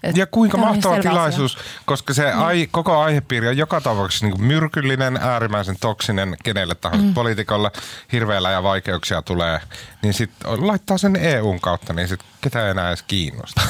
[0.04, 1.72] Et ja kuinka mahtava tilaisuus, asia.
[1.86, 2.44] koska se mm.
[2.44, 7.14] ai, koko aihepiiri on joka tapauksessa niin myrkyllinen, äärimmäisen toksinen kenelle tahansa mm.
[7.14, 7.72] poliitikolla.
[8.12, 9.60] Hirveellä ja vaikeuksia tulee,
[10.02, 13.62] niin sitten laittaa sen EUn kautta, niin sitten ketä ei enää edes kiinnosta.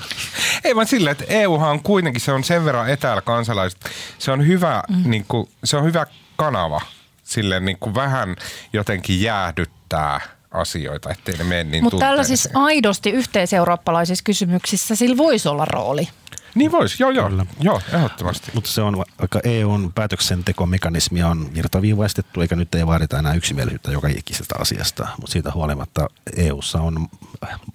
[0.64, 3.80] ei vaan silleen, että EUhan on kuitenkin, se on sen verran etäällä kansalaiset.
[4.18, 5.10] Se on hyvä, mm.
[5.10, 6.80] niin kuin, se on hyvä kanava
[7.24, 8.36] silleen niin kuin vähän
[8.72, 10.20] jotenkin jäähdyttää–
[10.56, 16.08] asioita, ettei ne mene niin Mutta tällaisissa aidosti yhteiseurooppalaisissa kysymyksissä sillä voisi olla rooli.
[16.56, 17.46] Niin voisi, joo joo, Kyllä.
[17.60, 18.50] joo ehdottomasti.
[18.54, 24.08] Mutta se on, vaikka EUn päätöksentekomekanismi on virtaviivaistettu, eikä nyt ei vaadita enää yksimielisyyttä joka
[24.08, 27.08] ikisestä asiasta, mutta siitä huolimatta EUssa on,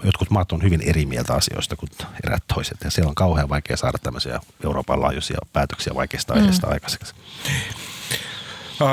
[0.04, 1.90] jotkut maat on hyvin eri mieltä asioista kuin
[2.28, 6.74] erät toiset, ja siellä on kauhean vaikea saada tämmöisiä Euroopan laajuisia päätöksiä vaikeista aiheista mm.
[6.74, 7.14] aikaiseksi.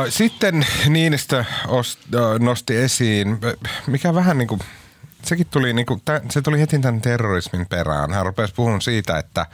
[0.09, 1.45] Sitten Niinistö
[2.41, 3.39] nosti esiin,
[3.87, 4.61] mikä vähän niin kuin,
[5.23, 8.13] sekin tuli, niin kuin, se tuli heti tämän terrorismin perään.
[8.13, 9.47] Hän rupesi puhumaan siitä, että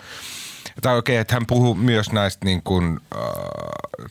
[0.83, 3.21] tai oikein, että hän puhuu myös näistä niin kuin, äh,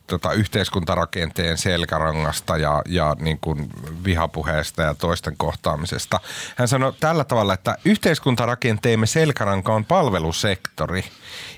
[0.08, 3.70] tota, yhteiskuntarakenteen selkärangasta ja, ja niin kuin
[4.04, 6.20] vihapuheesta ja toisten kohtaamisesta.
[6.56, 11.04] Hän sanoi tällä tavalla, että yhteiskuntarakenteemme selkäranka on palvelusektori.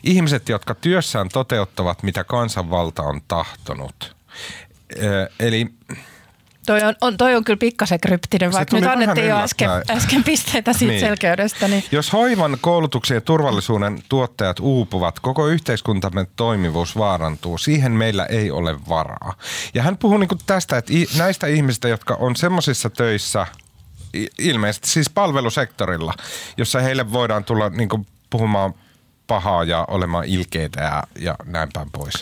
[0.03, 4.14] Ihmiset, jotka työssään toteuttavat, mitä kansanvalta on tahtonut.
[5.39, 5.67] Eli
[6.65, 10.73] Toi on, on, toi on kyllä pikkasen kryptinen, vaikka nyt annettiin jo äsken, äsken pisteitä
[10.73, 10.99] siitä niin.
[10.99, 11.67] selkeydestä.
[11.67, 11.83] Niin.
[11.91, 17.57] Jos hoivan, koulutuksen ja turvallisuuden tuottajat uupuvat, koko yhteiskuntamme toimivuus vaarantuu.
[17.57, 19.33] Siihen meillä ei ole varaa.
[19.73, 23.47] Ja hän puhuu niin tästä, että näistä ihmisistä, jotka on semmoisissa töissä,
[24.39, 26.13] ilmeisesti siis palvelusektorilla,
[26.57, 27.89] jossa heille voidaan tulla niin
[28.29, 28.73] puhumaan
[29.27, 32.13] pahaa ja olemaan ilkeitä ja, ja näin päin pois.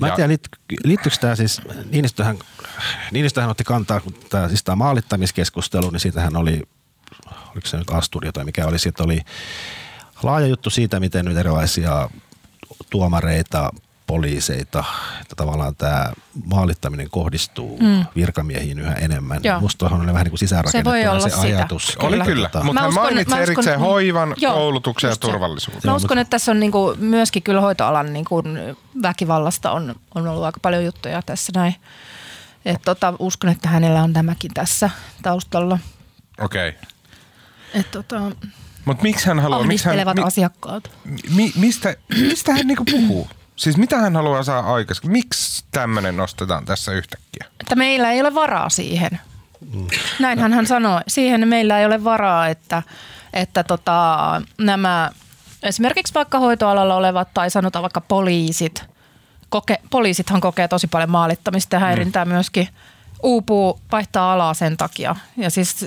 [0.00, 0.38] Mä en tiedä,
[0.84, 2.38] liittyykö tämä siis, Niinistöhän,
[3.12, 6.62] Niinistöhän otti kantaa, kun tämä, siis tämä maalittamiskeskustelu, niin siitähän oli,
[7.26, 9.20] oliko se nyt Asturia tai mikä oli, siitä oli
[10.22, 12.10] laaja juttu siitä, miten nyt erilaisia
[12.90, 13.70] tuomareita,
[14.06, 14.84] poliiseita,
[15.22, 16.12] että tavallaan tämä
[16.44, 18.04] maalittaminen kohdistuu mm.
[18.16, 19.40] virkamiehiin yhä enemmän.
[19.42, 19.60] Joo.
[19.60, 21.86] Musta on vähän niin kuin sisäänrakennettuna se, se ajatus.
[21.86, 22.06] Sitä.
[22.06, 25.80] Oli kyllä, tota, mutta hän mainitsi erikseen hoivan, joo, koulutuksen ja turvallisuuden.
[25.84, 28.58] Mä uskon, että tässä on niin kuin myöskin kyllä hoitoalan niin kuin
[29.02, 31.74] väkivallasta on, on ollut aika paljon juttuja tässä näin.
[32.64, 34.90] Et tota, uskon, että hänellä on tämäkin tässä
[35.22, 35.78] taustalla.
[36.40, 36.68] Okei.
[36.68, 37.82] Okay.
[37.92, 38.20] tota,
[38.84, 39.64] mutta miksi hän haluaa...
[39.64, 40.90] Miksi hän, mi, asiakkaat.
[41.34, 43.28] Mi, mistä, mistä hän niinku puhuu?
[43.56, 45.12] Siis mitä hän haluaa saada aikaisemmin?
[45.12, 47.46] Miksi tämmöinen nostetaan tässä yhtäkkiä?
[47.60, 49.20] Että meillä ei ole varaa siihen.
[49.72, 49.86] Mm.
[50.18, 51.00] Näinhän hän sanoi.
[51.08, 52.82] Siihen meillä ei ole varaa, että,
[53.32, 55.10] että tota, nämä
[55.62, 58.84] esimerkiksi vaikka hoitoalalla olevat tai sanotaan vaikka poliisit.
[59.48, 62.32] Koke, poliisithan kokee tosi paljon maalittamista ja häirintää mm.
[62.32, 62.68] myöskin.
[63.22, 65.16] Uupuu, vaihtaa alaa sen takia.
[65.36, 65.86] Ja siis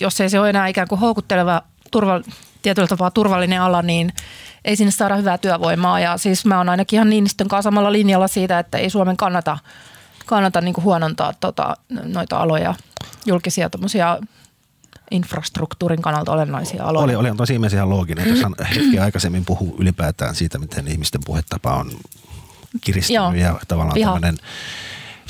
[0.00, 2.20] jos ei se ole enää ikään kuin houkutteleva turva,
[2.62, 4.12] tietyllä tapaa turvallinen ala, niin
[4.68, 6.00] ei sinne saada hyvää työvoimaa.
[6.00, 9.58] Ja siis mä oon ainakin ihan Niinistön kanssa samalla linjalla siitä, että ei Suomen kannata,
[10.26, 12.74] kannata niin huonontaa tota, noita aloja,
[13.26, 13.70] julkisia
[15.10, 17.04] infrastruktuurin kannalta olennaisia aloja.
[17.04, 18.28] Oli, oli on tosi ihan looginen.
[18.28, 18.38] Jos
[18.74, 21.90] hetki aikaisemmin puhuu ylipäätään siitä, miten ihmisten puhetapa on
[22.80, 23.32] kiristynyt Joo.
[23.32, 24.12] ja tavallaan Viha.
[24.12, 24.38] tämmöinen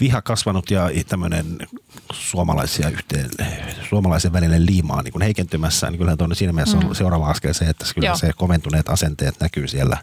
[0.01, 1.59] viha kasvanut ja tämmöinen
[2.13, 3.31] suomalaisia yhteen,
[3.89, 6.89] suomalaisen välinen liimaa niin heikentymässä, niin kyllähän tuonne siinä mielessä mm.
[6.89, 8.17] on seuraava askel se, että kyllä Joo.
[8.17, 9.97] se komentuneet asenteet näkyy siellä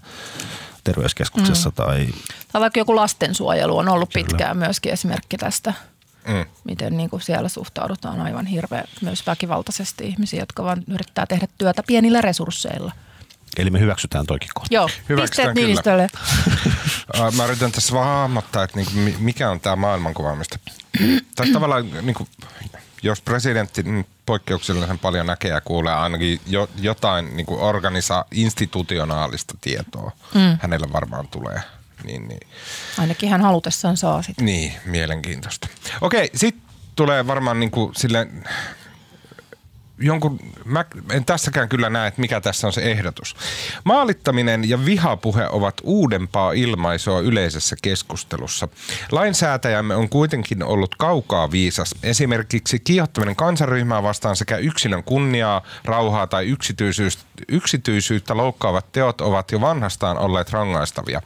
[0.84, 1.69] terveyskeskuksessa.
[1.69, 1.75] Mm.
[1.75, 2.08] Tai,
[2.51, 4.25] tai vaikka joku lastensuojelu on ollut kyllä.
[4.25, 5.73] pitkään myöskin esimerkki tästä.
[6.27, 6.45] Mm.
[6.63, 11.84] Miten niin kuin siellä suhtaudutaan aivan hirveän myös väkivaltaisesti ihmisiä, jotka vaan yrittää tehdä työtä
[11.88, 12.91] pienillä resursseilla.
[13.57, 14.73] Eli me hyväksytään toikin kohta.
[14.73, 14.89] Joo,
[15.21, 16.07] pisteet Niinistölle.
[17.37, 20.59] Mä yritän tässä vaan hahmottaa, että niinku, mikä on tämä maailmankuva, mistä...
[21.35, 22.27] tai tavallaan, niinku,
[23.03, 23.83] jos presidentti
[24.25, 30.57] poikkeuksellisen paljon näkee ja kuulee ainakin jo, jotain niinku organisa institutionaalista tietoa, mm.
[30.61, 31.61] hänelle varmaan tulee.
[32.03, 32.47] Niin, niin.
[32.97, 34.43] Ainakin hän halutessaan saa sitä.
[34.43, 35.67] Niin, mielenkiintoista.
[36.01, 36.63] Okei, sitten
[36.95, 38.27] tulee varmaan niinku sille
[39.99, 43.36] jonkun, mä en tässäkään kyllä näe, että mikä tässä on se ehdotus.
[43.84, 48.67] Maalittaminen ja vihapuhe ovat uudempaa ilmaisua yleisessä keskustelussa.
[49.12, 51.95] Lainsäätäjämme on kuitenkin ollut kaukaa viisas.
[52.03, 56.55] Esimerkiksi kiihottaminen kansanryhmää vastaan sekä yksilön kunniaa, rauhaa tai
[57.47, 61.21] yksityisyyttä loukkaavat teot ovat jo vanhastaan olleet rangaistavia.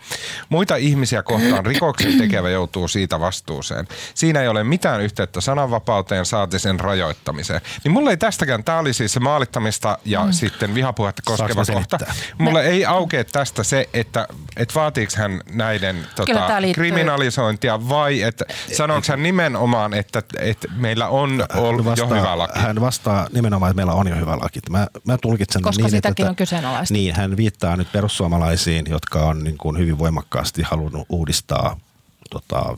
[0.49, 3.87] Muita ihmisiä kohtaan rikoksen tekevä joutuu siitä vastuuseen.
[4.13, 7.61] Siinä ei ole mitään yhteyttä sananvapauteen saati sen rajoittamiseen.
[7.83, 10.31] Niin mulle ei tästäkään tosiaan tämä oli siis se maalittamista ja mm.
[10.31, 11.97] sitten vihapuhetta koskeva kohta.
[12.37, 18.45] Mulle ei aukea tästä se, että, että vaatiiko hän näiden tota, kriminalisointia vai että
[18.77, 22.59] sanoiko hän nimenomaan, että, että meillä on ollut vastaa, jo hyvä laki?
[22.59, 24.59] Hän vastaa nimenomaan, että meillä on jo hyvä laki.
[24.69, 26.93] Mä, mä tulkitsen Koska niin, sitäkin että, on kyseenalaista.
[26.93, 31.79] Niin, hän viittaa nyt perussuomalaisiin, jotka on niin kuin hyvin voimakkaasti halunnut uudistaa
[32.29, 32.77] tota,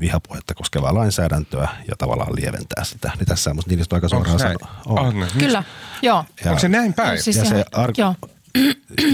[0.00, 3.12] vihapuhetta koskevaa lainsäädäntöä ja tavallaan lieventää sitä.
[3.18, 4.80] Niin tässä on niistä aika suoraan sanoa.
[4.86, 4.98] On.
[4.98, 5.26] on.
[5.38, 5.64] Kyllä,
[6.02, 6.24] joo.
[6.44, 7.22] Ja, Onko se näin päin?
[7.22, 8.14] Siis ja se ar- joo.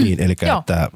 [0.03, 0.89] niin, eli että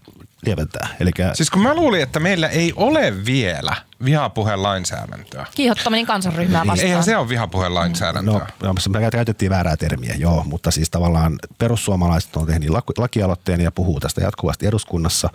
[0.46, 0.88] lieventää.
[1.00, 1.32] Elikkä...
[1.34, 3.76] Siis kun mä luulin, että meillä ei ole vielä
[4.06, 5.46] vihapuheen lainsäädäntöä.
[5.56, 6.88] Kiihottaminen kansanryhmää vastaan.
[6.88, 8.48] Eihän se ole vihapuheen lainsäädäntöä.
[8.64, 14.00] No, me käytettiin väärää termiä, joo, mutta siis tavallaan perussuomalaiset on tehnyt lakialoitteen ja puhuu
[14.00, 15.30] tästä jatkuvasti eduskunnassa,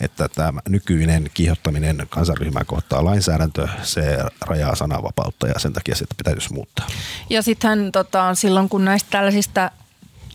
[0.00, 6.54] että tämä nykyinen kiihottaminen kansanryhmää kohtaa lainsäädäntö, se rajaa sananvapautta ja sen takia sitä pitäisi
[6.54, 6.86] muuttaa.
[7.30, 9.70] Ja sitten tota, silloin kun näistä tällaisista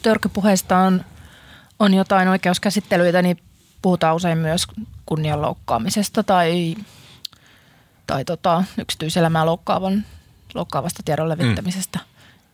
[0.04, 1.06] törkypuheista on,
[1.80, 3.40] on jotain oikeuskäsittelyitä, niin
[3.86, 4.68] puhutaan usein myös
[5.06, 6.76] kunnianloukkaamisesta tai,
[8.08, 10.06] tai tota, yksityiselämää loukkaavan,
[10.54, 12.00] loukkaavasta tiedon levittämisestä.
[12.00, 12.06] Mm.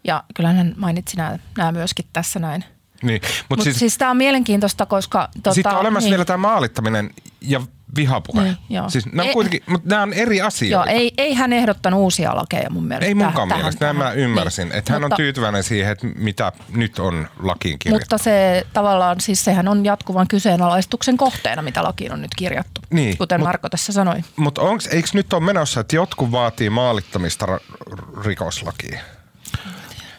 [0.04, 2.64] Ja kyllä hän mainitsi nämä, nämä myöskin tässä näin.
[3.04, 5.30] Niin, mutta Mut siis, siis tämä on mielenkiintoista, koska...
[5.34, 6.12] Tota, sitten on olemassa niin.
[6.12, 7.10] vielä tämä maalittaminen
[7.42, 7.62] ja
[7.96, 8.44] vihapuhe.
[8.44, 8.90] Niin, joo.
[8.90, 10.92] Siis nämä, on kuitenkin, mutta nämä on eri asioita.
[10.92, 13.08] Joo, ei, ei hän ehdottanut uusia lakeja mun mielestä.
[13.08, 13.96] Ei munkaan tähän, mielestä, tähän.
[13.96, 14.68] mä ymmärsin.
[14.68, 14.78] Niin.
[14.78, 18.04] Että hän mutta, on tyytyväinen siihen, että mitä nyt on lakiin kirjattu.
[18.04, 23.18] Mutta se tavallaan, siis sehän on jatkuvan kyseenalaistuksen kohteena, mitä lakiin on nyt kirjattu, niin,
[23.18, 24.24] kuten mut, Marko tässä sanoi.
[24.36, 27.48] Mutta eikö nyt ole menossa, että jotkut vaatii maalittamista
[28.26, 29.00] rikoslakiin?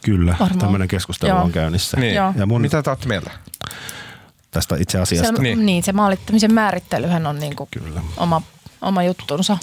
[0.05, 1.43] Kyllä, tämmöinen keskustelu Joo.
[1.43, 1.97] on käynnissä.
[1.97, 2.15] Niin.
[2.15, 3.31] Ja mun, Mitä te mieltä?
[4.53, 5.37] Tästä itse asiasta.
[5.37, 5.67] Se, niin.
[5.67, 8.01] niin, se maalittamisen määrittelyhän on niin kuin Kyllä.
[8.17, 8.43] oma
[8.83, 9.59] oma juttunsa.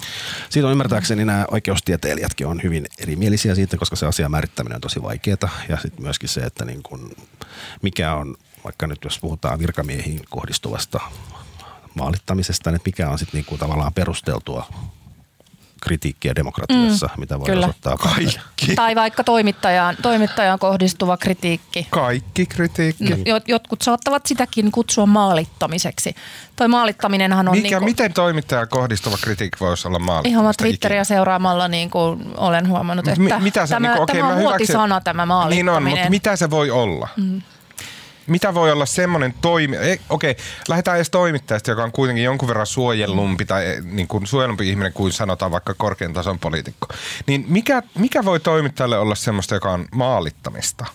[0.50, 5.02] Siitä on ymmärtääkseni nämä oikeustieteilijätkin on hyvin erimielisiä siitä, koska se asian määrittäminen on tosi
[5.02, 5.48] vaikeaa.
[5.68, 7.12] Ja sitten myöskin se, että niin kun,
[7.82, 11.00] mikä on, vaikka nyt jos puhutaan virkamiehiin kohdistuvasta
[11.94, 14.66] maalittamisesta, niin mikä on sitten niin tavallaan perusteltua
[15.80, 17.66] kritiikkiä demokratiassa, mm, mitä voi kyllä.
[17.66, 17.96] osoittaa.
[17.96, 18.74] Kaikki.
[18.74, 21.86] Tai vaikka toimittajaan, toimittajaan kohdistuva kritiikki.
[21.90, 23.10] Kaikki kritiikki.
[23.10, 26.14] No, jotkut saattavat sitäkin kutsua maalittamiseksi.
[26.56, 27.56] Toi maalittaminenhan on...
[27.56, 30.40] Mikä, niin kuin, miten toimittajan kohdistuva kritiikki voisi olla maalittamista?
[30.40, 31.04] Ihan Twitteriä ikinä.
[31.04, 34.38] seuraamalla niin kuin olen huomannut, että M- mitä se, tämä, niin kuin, okay, tämä on
[34.38, 35.66] muotisana tämä maalittaminen.
[35.66, 37.08] Niin on, mutta mitä se voi olla?
[37.16, 37.42] Mm
[38.30, 39.76] mitä voi olla semmoinen toimi...
[39.76, 40.34] Okei, okay,
[40.68, 44.92] lähdetään edes toimittajasta, joka on kuitenkin jonkun verran suojellumpi tai eh, niin kuin suojellumpi ihminen
[44.92, 46.86] kuin sanotaan vaikka korkean tason poliitikko.
[47.26, 50.86] Niin mikä, mikä voi toimittajalle olla semmoista, joka on maalittamista?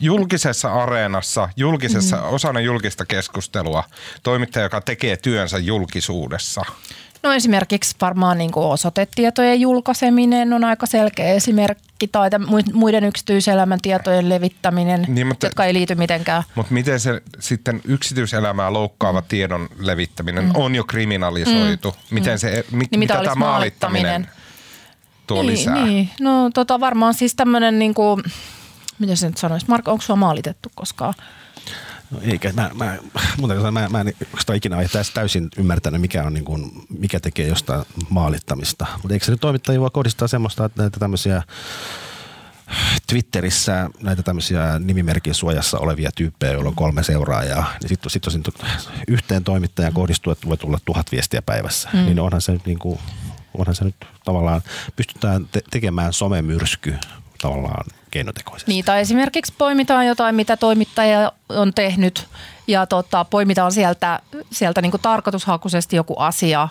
[0.00, 2.22] julkisessa areenassa, julkisessa, mm.
[2.24, 3.84] osana julkista keskustelua,
[4.22, 6.62] toimittaja, joka tekee työnsä julkisuudessa–
[7.24, 12.30] No esimerkiksi varmaan niin kuin osoitetietojen julkaiseminen on aika selkeä esimerkki tai
[12.72, 16.42] muiden yksityiselämän tietojen levittäminen, niin, mutta, jotka ei liity mitenkään.
[16.54, 19.26] Mutta miten se sitten yksityiselämää loukkaava mm.
[19.28, 20.50] tiedon levittäminen mm.
[20.54, 21.90] on jo kriminalisoitu?
[21.90, 22.14] Mm.
[22.14, 24.44] Miten se, mi, niin mitä, mitä tämä maalittaminen, maalittaminen
[25.26, 25.84] tuo niin, lisää?
[25.84, 26.10] Niin.
[26.20, 28.22] No tota, varmaan siis tämmöinen, niin kuin,
[28.98, 31.14] miten se nyt sanoisi, Marko, onko sua maalitettu koskaan?
[32.14, 32.98] No eikä, mä, mä,
[33.40, 37.48] mä, mä, mä en oikeastaan ikinä ole täysin ymmärtänyt, mikä, on, niin kuin, mikä tekee
[37.48, 38.86] jostain maalittamista.
[38.92, 41.42] Mutta eikö se nyt toimittajia voi kohdistaa semmoista, että näitä tämmöisiä
[43.06, 48.44] Twitterissä näitä tämmöisiä nimimerkin suojassa olevia tyyppejä, joilla on kolme seuraajaa, niin sitten sit sit
[49.08, 51.90] yhteen toimittajan kohdistuu, että voi tulla tuhat viestiä päivässä.
[51.92, 51.98] Mm.
[51.98, 52.98] Niin onhan se nyt niin kuin,
[53.58, 54.62] onhan se nyt tavallaan,
[54.96, 56.94] pystytään te- tekemään somemyrsky
[57.42, 58.72] tavallaan keinotekoisesti.
[58.72, 62.26] Niin, tai esimerkiksi poimitaan jotain, mitä toimittaja on tehnyt
[62.66, 66.68] ja tota, poimitaan sieltä, sieltä niin tarkoitushakuisesti joku asia,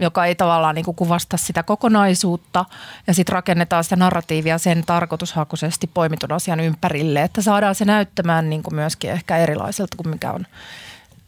[0.00, 2.64] joka ei tavallaan niin kuvasta sitä kokonaisuutta
[3.06, 8.62] ja sitten rakennetaan sitä narratiivia sen tarkoitushakuisesti poimitun asian ympärille, että saadaan se näyttämään niin
[8.72, 10.46] myöskin ehkä erilaiselta kuin mikä on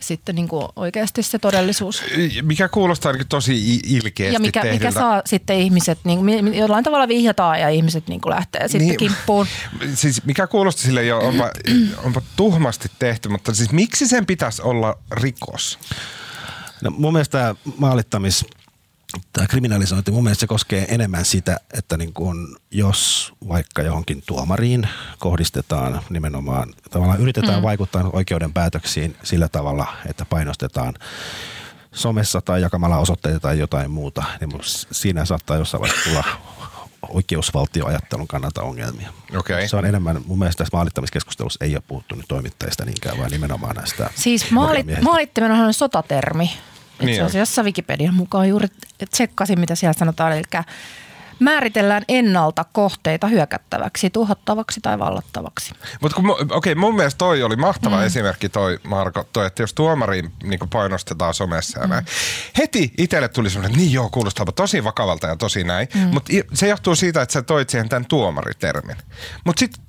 [0.00, 2.02] sitten niin kuin oikeasti se todellisuus.
[2.42, 7.68] Mikä kuulostaa tosi ilkeästi Ja mikä, mikä saa sitten ihmiset, niin, jollain tavalla vihjataan ja
[7.68, 9.46] ihmiset niin kuin lähtee niin, sitten kimppuun.
[9.94, 11.50] Siis mikä kuulostaa sille jo, onpa,
[12.04, 15.78] onpa tuhmasti tehty, mutta siis miksi sen pitäisi olla rikos?
[16.80, 18.44] No mun mielestä maalittamis
[19.32, 24.88] tämä kriminalisointi, mun mielestä se koskee enemmän sitä, että niin kuin jos vaikka johonkin tuomariin
[25.18, 27.62] kohdistetaan nimenomaan, tavallaan yritetään mm.
[27.62, 30.94] vaikuttaa oikeuden päätöksiin sillä tavalla, että painostetaan
[31.92, 34.50] somessa tai jakamalla osoitteita tai jotain muuta, niin
[34.92, 36.24] siinä saattaa jossain vaiheessa tulla
[37.08, 39.12] oikeusvaltioajattelun kannalta ongelmia.
[39.36, 39.68] Okay.
[39.68, 43.76] Se on enemmän, mun mielestä tässä maalittamiskeskustelussa ei ole puhuttu nyt toimittajista niinkään, vaan nimenomaan
[43.76, 46.50] näistä Siis maalit, maalittaminen on sotatermi.
[47.00, 48.68] Itse niin asiassa Wikipedian mukaan juuri
[49.10, 50.32] tsekkasin, mitä siellä sanotaan.
[50.32, 50.42] Eli
[51.38, 55.74] määritellään ennalta kohteita hyökättäväksi, tuhottavaksi tai vallattavaksi.
[56.00, 58.02] Mutta okei, okay, mun mielestä toi oli mahtava mm.
[58.02, 61.90] esimerkki toi, Marko, toi, että jos tuomariin niin painostetaan somessa ja mm.
[61.90, 62.04] näin.
[62.58, 65.88] Heti itselle tuli semmoinen, että niin joo, kuulostaa tosi vakavalta ja tosi näin.
[65.94, 66.00] Mm.
[66.00, 68.96] Mutta se johtuu siitä, että sä toit siihen tämän tuomaritermin.
[69.44, 69.84] Mutta sitten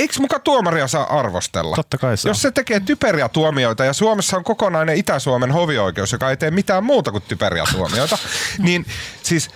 [0.00, 1.76] eikö muka tuomaria saa arvostella?
[1.76, 2.30] Totta kai saa.
[2.30, 6.84] Jos se tekee typeriä tuomioita ja Suomessa on kokonainen Itä-Suomen hovioikeus, joka ei tee mitään
[6.84, 8.18] muuta kuin typeriä tuomioita,
[8.58, 8.86] niin
[9.22, 9.50] siis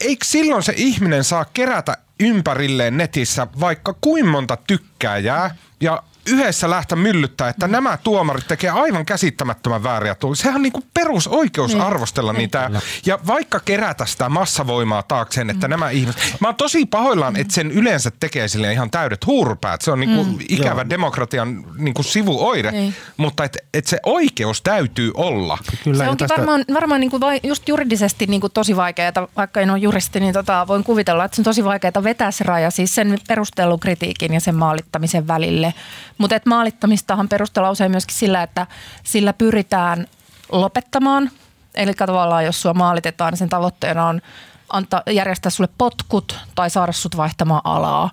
[0.00, 6.96] eikö silloin se ihminen saa kerätä ympärilleen netissä vaikka kuin monta tykkääjää ja yhdessä lähteä
[6.96, 7.72] myllyttää, että mm.
[7.72, 10.42] nämä tuomarit tekee aivan käsittämättömän vääriä tulkintoja.
[10.42, 11.82] Sehän on niin kuin perusoikeus niin.
[11.82, 12.38] arvostella niin.
[12.38, 12.70] niitä.
[13.06, 15.70] Ja vaikka kerätä sitä massavoimaa taakseen, että mm.
[15.70, 16.22] nämä ihmiset...
[16.40, 17.40] Mä oon tosi pahoillaan, mm.
[17.40, 19.80] että sen yleensä tekee sille ihan täydet huurupäät.
[19.80, 20.38] Se on niin kuin mm.
[20.48, 20.90] ikävä Joo.
[20.90, 22.94] demokratian niin kuin sivuoire, niin.
[23.16, 25.58] mutta että et se oikeus täytyy olla.
[25.84, 26.36] Kyllä, se onkin tästä...
[26.36, 30.34] varmaan, varmaan niin kuin just juridisesti niin kuin tosi vaikeaa, vaikka en ole juristi, niin
[30.34, 34.34] tota, voin kuvitella, että se on tosi vaikeaa vetää se raja siis sen perustellun kritiikin
[34.34, 35.74] ja sen maalittamisen välille.
[36.20, 38.66] Mutta et maalittamistahan perustellaan usein myöskin sillä, että
[39.04, 40.06] sillä pyritään
[40.52, 41.30] lopettamaan.
[41.74, 44.20] Eli tavallaan jos sua maalitetaan, niin sen tavoitteena on
[44.68, 48.10] antaa, järjestää sulle potkut tai saada sut vaihtamaan alaa.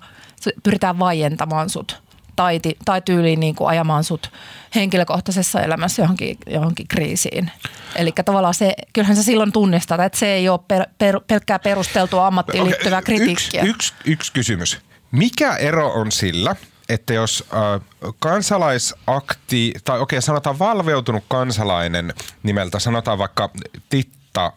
[0.62, 2.02] Pyritään vaientamaan sut
[2.36, 4.32] tai, tai tyyliin niin kuin ajamaan sut
[4.74, 7.50] henkilökohtaisessa elämässä johonkin, johonkin kriisiin.
[7.96, 12.26] Eli tavallaan se, kyllähän se silloin tunnistaa, että se ei ole per, per, pelkkää perusteltua
[12.26, 13.62] ammattiin liittyvää kritiikkiä.
[13.62, 14.78] Yksi, yksi, yksi kysymys.
[15.10, 16.56] Mikä ero on sillä,
[16.88, 23.50] että jos äh, kansalaisakti, tai okei okay, sanotaan valveutunut kansalainen nimeltä, sanotaan vaikka
[23.90, 24.52] Titta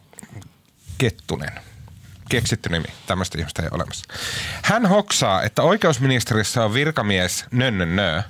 [0.97, 1.51] Kettunen,
[2.29, 4.05] keksitty nimi, tämmöistä ihmistä ei ole olemassa.
[4.63, 8.23] Hän hoksaa, että oikeusministeriössä on virkamies nönnönnö,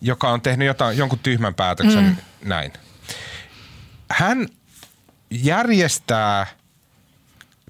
[0.00, 2.16] joka on tehnyt jotain, jonkun tyhmän päätöksen mm.
[2.44, 2.72] näin.
[4.10, 4.48] Hän
[5.30, 6.46] järjestää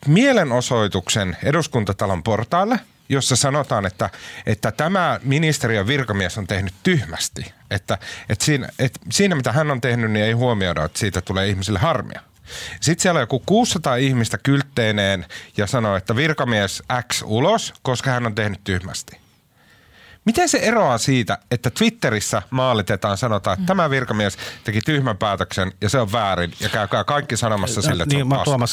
[0.06, 4.10] mielenosoituksen eduskuntatalon portaalle– jossa sanotaan, että,
[4.46, 7.52] että tämä ministeriön virkamies on tehnyt tyhmästi.
[7.70, 11.48] Että, että, siinä, että siinä, mitä hän on tehnyt, niin ei huomioida, että siitä tulee
[11.48, 12.20] ihmisille harmia.
[12.80, 18.26] Sitten siellä on joku 600 ihmistä kyltteineen ja sanoo, että virkamies X ulos, koska hän
[18.26, 19.27] on tehnyt tyhmästi.
[20.28, 25.88] Miten se eroaa siitä, että Twitterissä maalitetaan, sanotaan, että tämä virkamies teki tyhmän päätöksen ja
[25.88, 28.72] se on väärin ja käykää kaikki sanomassa sille, että niin, se on mä, Tuomas,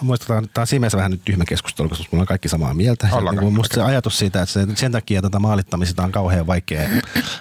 [0.00, 3.08] muistetaan, että tämä on siinä vähän nyt tyhmä keskustelu, koska mulla on kaikki samaa mieltä.
[3.40, 6.88] Niin musta se ajatus siitä, että se, sen takia tätä maalittamista on kauhean vaikea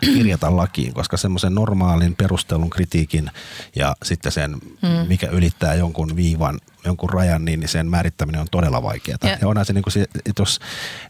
[0.02, 3.32] kirjata lakiin, koska semmoisen normaalin perustelun kritiikin
[3.76, 5.08] ja sitten sen, hmm.
[5.08, 9.18] mikä ylittää jonkun viivan jonkun rajan, niin sen määrittäminen on todella vaikeaa.
[9.24, 10.60] Ja, ja onhan se, niin kuin se että, jos,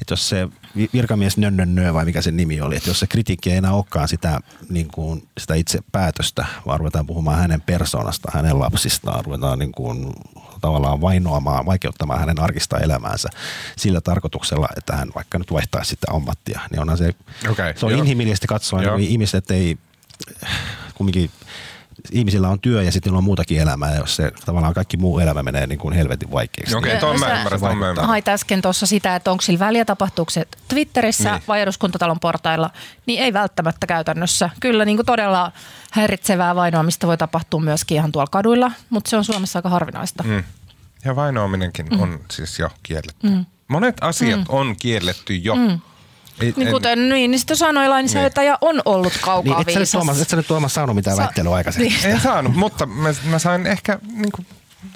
[0.02, 0.48] että jos se
[0.94, 4.40] virkamies nönnönnö vai mikä sen nimi oli, että jos se kritiikki ei enää olekaan sitä,
[4.70, 10.14] niin kuin, sitä itse päätöstä, vaan ruvetaan puhumaan hänen persoonasta, hänen lapsistaan, ruvetaan niin kuin,
[10.62, 13.30] tavallaan vainoamaan, vaikeuttamaan hänen arkista elämäänsä
[13.78, 17.16] sillä tarkoituksella, että hän vaikka nyt vaihtaisi sitä ammattia, niin onhan se,
[17.50, 18.02] okay, se on joo.
[18.02, 19.78] inhimillisesti katsoen, niin ihmiset ei
[20.96, 21.32] kumminkin–
[22.12, 25.68] ihmisillä on työ ja sitten on muutakin elämää, jos se tavallaan kaikki muu elämä menee
[25.68, 26.76] niin kuin helvetin vaikeaksi.
[26.76, 28.08] Okei, okay, tuon mä ymmärrän.
[28.08, 31.44] Hait äsken tuossa sitä, että onko sillä väliä tapahtuuko se Twitterissä niin.
[31.48, 32.70] vai eduskuntatalon portailla,
[33.06, 34.50] niin ei välttämättä käytännössä.
[34.60, 35.52] Kyllä niin kuin todella
[35.92, 40.24] häiritsevää vainoamista voi tapahtua myöskin ihan tuolla kaduilla, mutta se on Suomessa aika harvinaista.
[40.24, 40.44] Mm.
[41.06, 42.02] Ja vainoaminenkin mm.
[42.02, 43.28] on siis jo kielletty.
[43.28, 43.46] Mm.
[43.68, 44.46] Monet asiat mm.
[44.50, 45.56] on kielletty jo.
[45.56, 45.80] Mm
[46.42, 48.58] ei, niin kuten niin, niin sitten sanoi lainsäätäjä niin.
[48.62, 49.92] on ollut kaukaa niin, et viisas.
[49.92, 51.94] Tuomas, et sä nyt Tuomas saanut mitään Sa- väittelyä aikaisemmin.
[51.94, 52.06] Niin.
[52.06, 54.46] En saanut, mutta mä, mä sain ehkä niin kuin,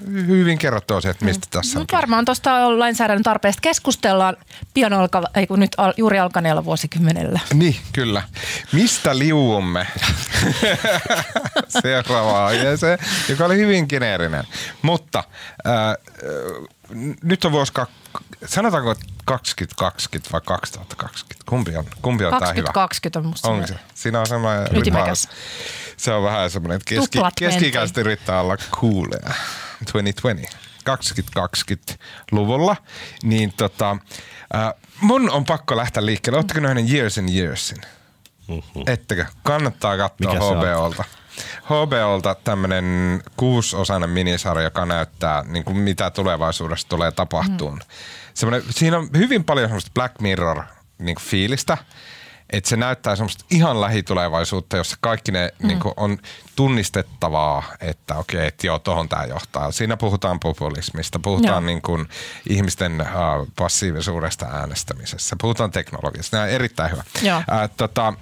[0.08, 1.52] hyvin kerrottua se, että mistä mm.
[1.52, 1.82] tässä on.
[1.82, 4.38] Mutta varmaan tuosta lainsäädännön tarpeesta keskustellaan
[4.74, 7.40] pian alka, ei kun nyt al, juuri alkaneella vuosikymmenellä.
[7.54, 8.24] Niin, kyllä.
[8.72, 9.88] Mistä liuumme?
[11.82, 13.00] Seuraava aiheeseen,
[13.30, 14.44] joka oli hyvin geneerinen.
[14.82, 15.24] Mutta
[15.68, 15.74] äh,
[17.24, 17.74] nyt on vuosi
[18.46, 21.50] sanotaanko 2020 vai 2020?
[21.50, 22.68] Kumpi on, kumpi on tämä hyvä?
[22.74, 23.76] 2020 on musta Onko se?
[23.94, 25.30] Siinä on semmoinen Ytimekäs.
[25.98, 29.34] Se on vähän semmoinen, että keski, keski yrittää olla coolia.
[29.86, 30.58] 2020.
[30.90, 32.76] 2020-luvulla,
[33.24, 33.98] niin tota,
[34.56, 36.38] äh, mun on pakko lähteä liikkeelle.
[36.38, 37.82] Oletteko nähneet Years and Yearsin?
[38.48, 38.84] Mm-hmm.
[38.88, 39.26] Ettekö?
[39.44, 41.04] Kannattaa katsoa HBOlta.
[41.64, 42.86] HBOlta tämmöinen
[43.38, 47.82] kuusosainen minisarja, joka näyttää niin kuin mitä tulevaisuudessa tulee tapahtuun.
[48.52, 48.62] Mm.
[48.70, 50.64] siinä on hyvin paljon semmoista Black Mirror
[51.00, 51.78] niin kuin fiilistä.
[52.50, 55.68] Että se näyttää semmoista ihan lähitulevaisuutta, jossa kaikki ne mm.
[55.68, 56.18] niin kuin on
[56.56, 59.72] tunnistettavaa, että okei, että joo, tohon tämä johtaa.
[59.72, 62.10] Siinä puhutaan populismista, puhutaan niin kuin
[62.50, 66.38] ihmisten uh, passiivisuudesta äänestämisessä, puhutaan teknologiasta.
[66.38, 67.04] Nämä on erittäin hyvä.
[67.24, 68.14] Uh, tota,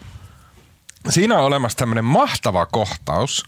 [1.09, 3.43] Siinä on olemassa tämmöinen mahtava kohtaus,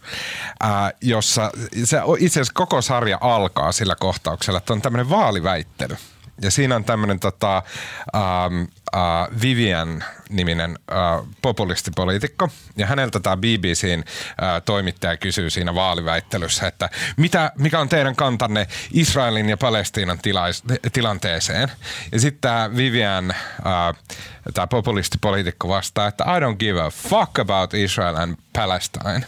[0.59, 1.51] ää, jossa
[1.83, 5.97] se itse asiassa koko sarja alkaa sillä kohtauksella, että on tämmöinen vaaliväittely.
[6.41, 7.63] Ja siinä on tämmöinen tota,
[8.15, 8.61] ähm,
[8.95, 12.49] äh, Vivian-niminen äh, populistipoliitikko.
[12.77, 18.67] Ja häneltä tämä BBCn äh, toimittaja kysyy siinä vaaliväittelyssä, että mitä, mikä on teidän kantanne
[18.93, 21.71] Israelin ja Palestiinan tilais, tilanteeseen.
[22.11, 23.95] Ja sitten tämä Vivian, äh,
[24.53, 29.25] tämä populistipoliitikko vastaa, että I don't give a fuck about Israel and Palestine.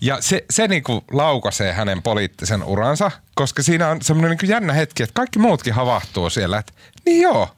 [0.00, 4.72] Ja se, se niin kuin laukaisee hänen poliittisen uransa, koska siinä on semmoinen niin jännä
[4.72, 6.72] hetki, että kaikki muutkin havahtuu siellä, että
[7.06, 7.48] niin joo,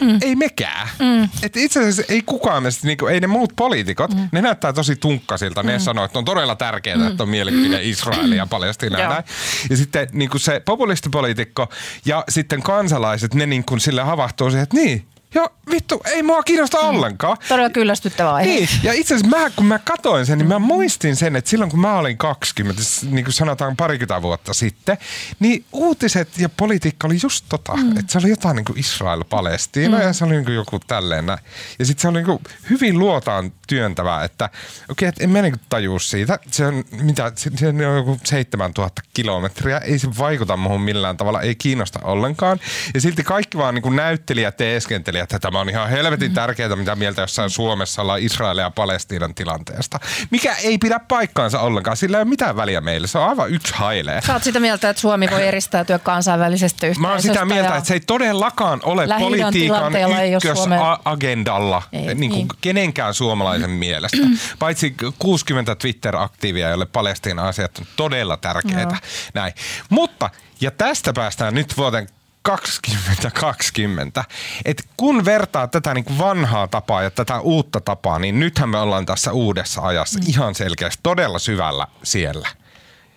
[0.00, 0.18] mm.
[0.22, 0.88] ei mekään.
[0.98, 1.28] Mm.
[1.42, 4.28] Et itse asiassa ei kukaan meistä, niin kuin, ei ne muut poliitikot, mm.
[4.32, 5.62] ne näyttää tosi tunkkasilta.
[5.62, 5.66] Mm.
[5.66, 7.06] Ne sanoo, että on todella tärkeää, mm.
[7.06, 9.24] että on mielipide Israelia ja Palestiina ja näin.
[9.70, 11.68] Ja sitten niin kuin se populistipoliitikko
[12.04, 16.42] ja sitten kansalaiset, ne niin kuin sille havahtuu siihen, että niin, ja vittu, ei mua
[16.42, 16.88] kiinnosta mm.
[16.88, 17.36] ollenkaan.
[17.48, 18.50] Todella kyllästyttävä aihe.
[18.50, 21.70] Niin, ja itse asiassa mä, kun mä katoin sen, niin mä muistin sen, että silloin
[21.70, 24.98] kun mä olin 20, niin kuin sanotaan parikymmentä vuotta sitten,
[25.40, 27.98] niin uutiset ja politiikka oli just tota, mm.
[27.98, 30.02] että se oli jotain niin kuin Israel-Palestiina mm.
[30.02, 31.38] ja se oli niin kuin joku tälleen näin.
[31.78, 35.42] Ja sitten se oli niin kuin hyvin luotaan työntävää, että okei, okay, että en mä
[35.42, 36.38] niin kuin tajua siitä.
[36.50, 41.40] Se on, mitä, se, se on joku 7000 kilometriä, ei se vaikuta muuhun millään tavalla,
[41.40, 42.60] ei kiinnosta ollenkaan.
[42.94, 46.76] Ja silti kaikki vaan niin kuin näyttelijät teeskenteli ajatteli, että tämä on ihan helvetin tärkeää,
[46.76, 50.00] mitä mieltä jossain Suomessa ollaan Israelin ja Palestiinan tilanteesta.
[50.30, 53.06] Mikä ei pidä paikkaansa ollenkaan, sillä ei ole mitään väliä meille.
[53.06, 54.20] Se on aivan yksi haile.
[54.26, 57.02] Sä oot sitä mieltä, että Suomi voi eristäytyä kansainvälisestä yhteisöstä.
[57.02, 59.92] Mä oon sitä mieltä, että se ei todellakaan ole politiikan
[60.34, 62.30] ykkösagendalla niin niin.
[62.32, 64.18] Niin kenenkään suomalaisen mielestä.
[64.58, 68.96] Paitsi 60 Twitter-aktiivia, joille Palestiinan asiat on todella tärkeitä.
[69.34, 69.52] Näin.
[69.90, 72.08] Mutta, ja tästä päästään nyt vuoteen
[72.42, 74.24] 2020.
[74.64, 79.06] Et kun vertaa tätä niin vanhaa tapaa ja tätä uutta tapaa, niin nythän me ollaan
[79.06, 80.24] tässä uudessa ajassa mm.
[80.28, 82.48] ihan selkeästi todella syvällä siellä.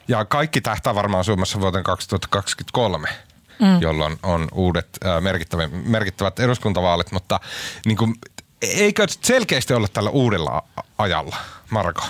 [0.07, 3.09] Ja kaikki tähtää varmaan Suomessa vuoteen 2023.
[3.59, 3.81] Mm.
[3.81, 7.39] jolloin on uudet äh, merkittävät, merkittävät eduskuntavaalit, mutta
[7.85, 8.15] niin kuin,
[8.61, 10.63] eikö selkeästi olla tällä uudella
[10.97, 11.35] ajalla,
[11.69, 12.01] Marko?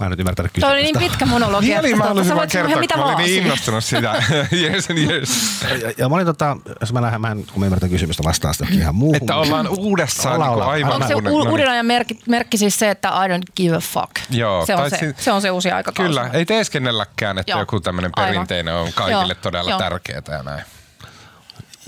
[0.00, 0.66] Mä en nyt ymmärtänyt kysymystä.
[0.66, 1.66] Tuo oli niin pitkä monologi.
[1.66, 4.22] Niin, niin mä haluaisin vaan kertoa, mitä mä olin niin innostunut sitä.
[4.62, 5.62] yes yes.
[5.82, 8.54] Ja, ja mä olin tota, jos mä lähden, mä en, kun mä ymmärtän kysymystä, vastaan
[8.54, 9.16] sitä ihan muuhun.
[9.16, 12.78] Että ollaan uudessa olla, niin aivan Onko se uuden, u- uuden ajan merkki, merkki siis
[12.78, 14.10] se, että I don't give a fuck?
[14.30, 14.66] Joo.
[14.66, 16.08] Se on, se, si- se, on se uusi aikakausi.
[16.08, 17.60] Kyllä, ei teeskennelläkään, että Joo.
[17.60, 19.42] joku tämmöinen perinteinen on kaikille Joo.
[19.42, 19.78] todella Joo.
[19.78, 20.62] tärkeää ja näin.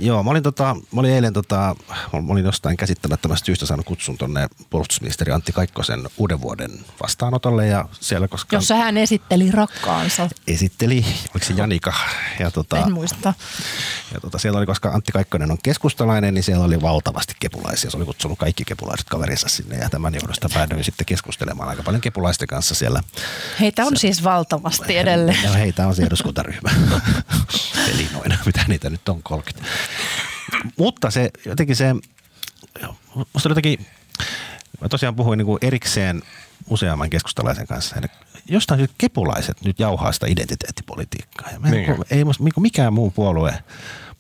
[0.00, 1.76] Joo, mä olin, tota, mä olin eilen, tota,
[2.12, 6.70] mä olin jostain käsittämättömästä syystä saanut kutsun tuonne puolustusministeri Antti Kaikkosen uuden vuoden
[7.02, 7.66] vastaanotolle.
[7.66, 10.28] Ja siellä, koska Jossa hän esitteli rakkaansa.
[10.46, 11.92] Esitteli, oliko se Janika?
[12.38, 13.34] Ja, tota, en muista.
[14.14, 17.90] Ja tota, siellä oli, koska Antti Kaikkonen on keskustalainen, niin siellä oli valtavasti kepulaisia.
[17.90, 22.00] Se oli kutsunut kaikki kepulaiset kaverinsa sinne ja tämän johdosta päädyin sitten keskustelemaan aika paljon
[22.00, 23.02] kepulaisten kanssa siellä.
[23.60, 25.42] Heitä on se, siis valtavasti edelleen.
[25.42, 26.70] Ja heitä on se eduskuntaryhmä.
[27.94, 29.70] Eli noin, mitä niitä nyt on 30.
[30.78, 31.94] Mutta se jotenkin se,
[33.32, 33.86] musta jotenkin,
[34.80, 36.22] mä tosiaan puhuin niin kuin erikseen
[36.70, 37.96] useamman keskustalaisen kanssa.
[38.02, 38.08] Ja
[38.48, 41.50] jostain kepulaiset nyt jauhaa sitä identiteettipolitiikkaa.
[41.52, 41.72] Ja niin.
[41.72, 43.54] niin ei musta, mikään muu puolue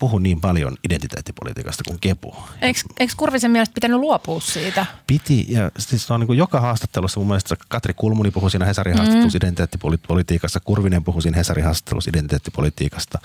[0.00, 2.34] puhu niin paljon identiteettipolitiikasta kuin Kepu.
[2.60, 4.86] Eikö, eikö Kurvisen mielestä pitänyt luopua siitä?
[5.06, 8.96] Piti, ja siis on niin kuin joka haastattelussa mun mielestä Katri Kulmuni puhui siinä Hesarin
[8.96, 9.46] haastattelussa mm.
[9.46, 13.18] identiteettipolitiikasta, Kurvinen puhui siinä Hesarin haastattelussa identiteettipolitiikasta.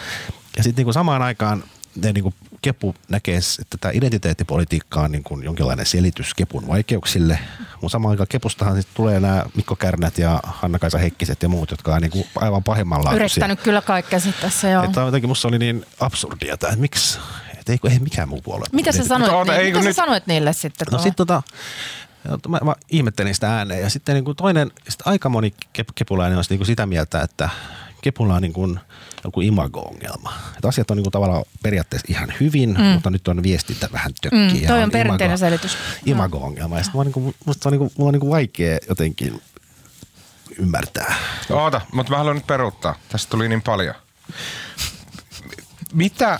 [0.57, 1.63] Ja sitten niin samaan aikaan
[1.95, 7.39] ne niin kuin Kepu näkee, että tämä identiteettipolitiikka on niin kuin jonkinlainen selitys Kepun vaikeuksille.
[7.81, 11.95] Mutta samaan aikaan Kepustahan sit tulee nämä Mikko Kärnät ja Hanna-Kaisa Heikkiset ja muut, jotka
[11.95, 14.83] on niin kuin aivan pahimmalla Yrittänyt kyllä kaikkea tässä, joo.
[14.83, 17.19] Että jotenkin musta oli niin absurdia, että miksi,
[17.57, 18.65] että ei, ei mikään muu puolue.
[18.71, 19.95] Mitä sä sanoit, Mutta, niin, mitä sä nyt...
[19.95, 20.87] sanoit niille sitten?
[20.91, 21.43] No sitten tota,
[22.47, 25.53] Mä, mä ihmettelin sitä ääneen ja sitten niin kuin toinen, sit aika moni
[25.95, 27.49] kepulainen on niin kuin sitä mieltä, että
[28.05, 28.79] Kepulla on niin kuin
[29.23, 30.33] joku imago-ongelma.
[30.55, 32.83] Että asiat on niin kuin tavallaan periaatteessa ihan hyvin, mm.
[32.83, 34.61] mutta nyt on viestintä vähän tökkii.
[34.61, 35.77] Mm, toi on, on perinteinen imago, selitys.
[36.05, 36.77] Imago-ongelma.
[36.77, 39.41] Ja sitten niin kuin, musta on, niin kuin, mulla on niin kuin vaikea jotenkin
[40.59, 41.15] ymmärtää.
[41.49, 42.95] Oota, mutta mä haluan nyt peruuttaa.
[43.09, 43.95] Tästä tuli niin paljon.
[45.93, 46.39] Mitä,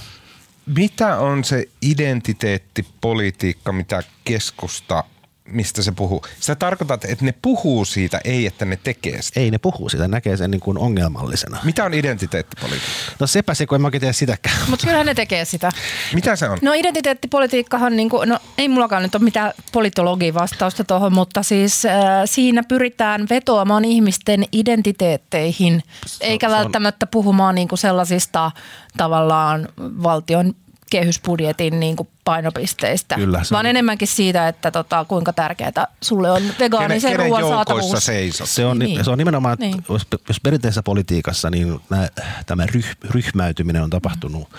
[0.65, 5.03] mitä on se identiteettipolitiikka, mitä keskusta
[5.49, 6.21] mistä se puhuu.
[6.39, 9.39] Sä tarkoitat, että ne puhuu siitä, ei että ne tekee sitä.
[9.39, 11.57] Ei ne puhuu sitä, näkee sen niin kuin ongelmallisena.
[11.63, 12.87] Mitä on identiteettipolitiikka?
[13.19, 14.55] No sepä se, kun en mä oikein tiedä sitäkään.
[14.69, 15.71] Mutta kyllä ne tekee sitä.
[16.13, 16.59] Mitä se on?
[16.61, 21.85] No identiteettipolitiikkahan, niin kuin, no ei mullakaan nyt ole mitään politologia vastausta tuohon, mutta siis
[21.85, 27.09] äh, siinä pyritään vetoamaan ihmisten identiteetteihin, se, eikä se välttämättä on...
[27.11, 28.51] puhumaan niin kuin sellaisista
[28.97, 30.53] tavallaan valtion
[30.89, 33.69] kehysbudjetin niin kuin painopisteistä, Kyllä, vaan on...
[33.69, 38.05] enemmänkin siitä, että tota, kuinka tärkeää sulle on vegaanisen kenen, ruoan saatavuus.
[38.05, 38.49] Seisot?
[38.49, 39.05] Se on, niin.
[39.05, 39.85] se on nimenomaan, että niin.
[39.89, 42.07] jos, jos perinteisessä politiikassa niin nää,
[42.45, 44.49] tämä ryh, ryhmäytyminen on tapahtunut–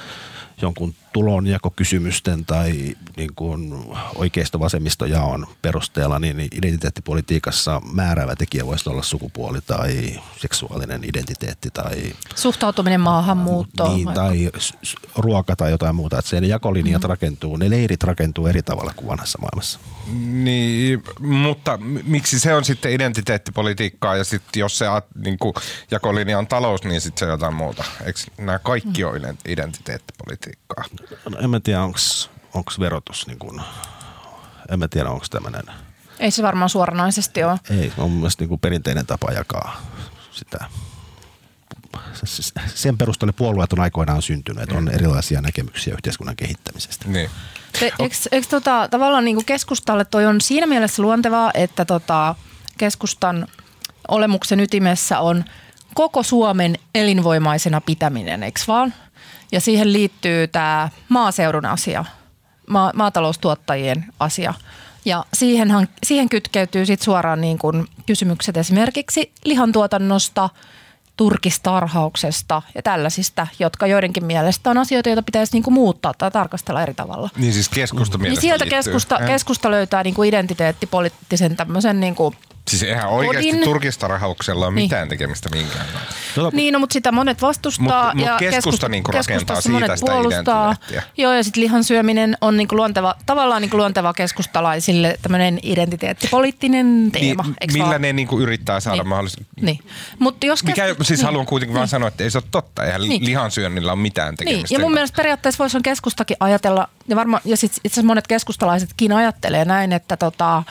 [0.62, 3.74] jonkun tulonjakokysymysten tai niin kuin
[4.14, 12.12] oikeisto-vasemmistojaon perusteella, niin identiteettipolitiikassa määräävä tekijä voisi olla sukupuoli tai seksuaalinen identiteetti tai...
[12.34, 13.94] Suhtautuminen maahanmuuttoon.
[13.94, 14.50] Niin, tai
[15.16, 16.18] ruoka tai jotain muuta.
[16.18, 17.08] Että ne jakolinjat mm.
[17.08, 19.80] rakentuu, ne leirit rakentuu eri tavalla kuin vanhassa maailmassa.
[20.32, 24.86] Niin, mutta miksi se on sitten identiteettipolitiikkaa ja sitten jos se
[25.24, 25.54] niin kuin
[25.90, 27.84] jakolinja on talous, niin sitten se on jotain muuta.
[28.06, 29.10] Eikö nämä kaikki mm.
[29.10, 30.84] ole identiteettipolitiikkaa?
[31.30, 31.82] No, en mä tiedä,
[32.54, 33.60] onko verotus niin kuin,
[34.70, 35.64] en mä tiedä, onko tämmöinen.
[36.18, 37.58] Ei se varmaan suoranaisesti ole.
[37.70, 39.82] Ei, on mun mielestä niin kuin perinteinen tapa jakaa
[40.32, 40.58] sitä
[42.74, 44.94] sen perusteella puolueet on aikoinaan syntynyt, että on mm.
[44.94, 47.08] erilaisia näkemyksiä yhteiskunnan kehittämisestä.
[47.08, 47.30] Niin.
[47.82, 52.34] Eikö, eikö tota, tavallaan niin kuin keskustalle toi on siinä mielessä luontevaa, että tota,
[52.78, 53.46] keskustan
[54.08, 55.44] olemuksen ytimessä on
[55.94, 58.94] koko Suomen elinvoimaisena pitäminen, eikö vaan?
[59.52, 62.04] Ja siihen liittyy tämä maaseudun asia,
[62.66, 64.54] ma- maataloustuottajien asia.
[65.04, 65.68] Ja siihen,
[66.02, 70.50] siihen kytkeytyy sit suoraan niin kun kysymykset esimerkiksi lihantuotannosta,
[71.16, 76.82] turkistarhauksesta ja tällaisista, jotka joidenkin mielestä on asioita, joita pitäisi niin kuin muuttaa tai tarkastella
[76.82, 77.30] eri tavalla.
[77.36, 82.36] Niin siis keskusta niin sieltä keskusta, keskusta löytää niin kuin identiteettipoliittisen tämmöisen niin kuin
[82.70, 83.64] Siis eihän oikeasti Odin.
[83.64, 84.84] turkistarhauksella ole niin.
[84.84, 85.86] mitään tekemistä minkään
[86.36, 88.14] no, niin, no, mutta sitä monet vastustaa.
[88.14, 90.76] Mutta mut keskusta, keskusta niin rakentaa siitä sitä puolustaa.
[91.16, 95.58] Joo, ja sitten lihan syöminen on niin kuin luonteva, tavallaan niin kuin luonteva keskustalaisille tämmöinen
[95.62, 97.42] identiteettipoliittinen teema.
[97.42, 98.02] Niin, millä vaan?
[98.02, 99.08] ne niin kuin yrittää saada niin.
[99.08, 99.46] mahdollisuus.
[99.60, 99.78] Niin.
[100.18, 101.04] Mutta jos Mikä, kesku...
[101.04, 101.26] siis niin.
[101.26, 101.78] haluan kuitenkin niin.
[101.78, 102.84] vaan sanoa, että ei se ole totta.
[102.84, 103.24] Eihän niin.
[103.24, 104.68] lihansyönnillä ole mitään niin, tekemistä.
[104.68, 104.80] Niin.
[104.80, 108.26] Ja mun mielestä periaatteessa voisi on keskustakin ajatella, ja, varma, ja sit, itse asiassa monet
[108.26, 110.62] keskustalaisetkin ajattelee näin, että tota,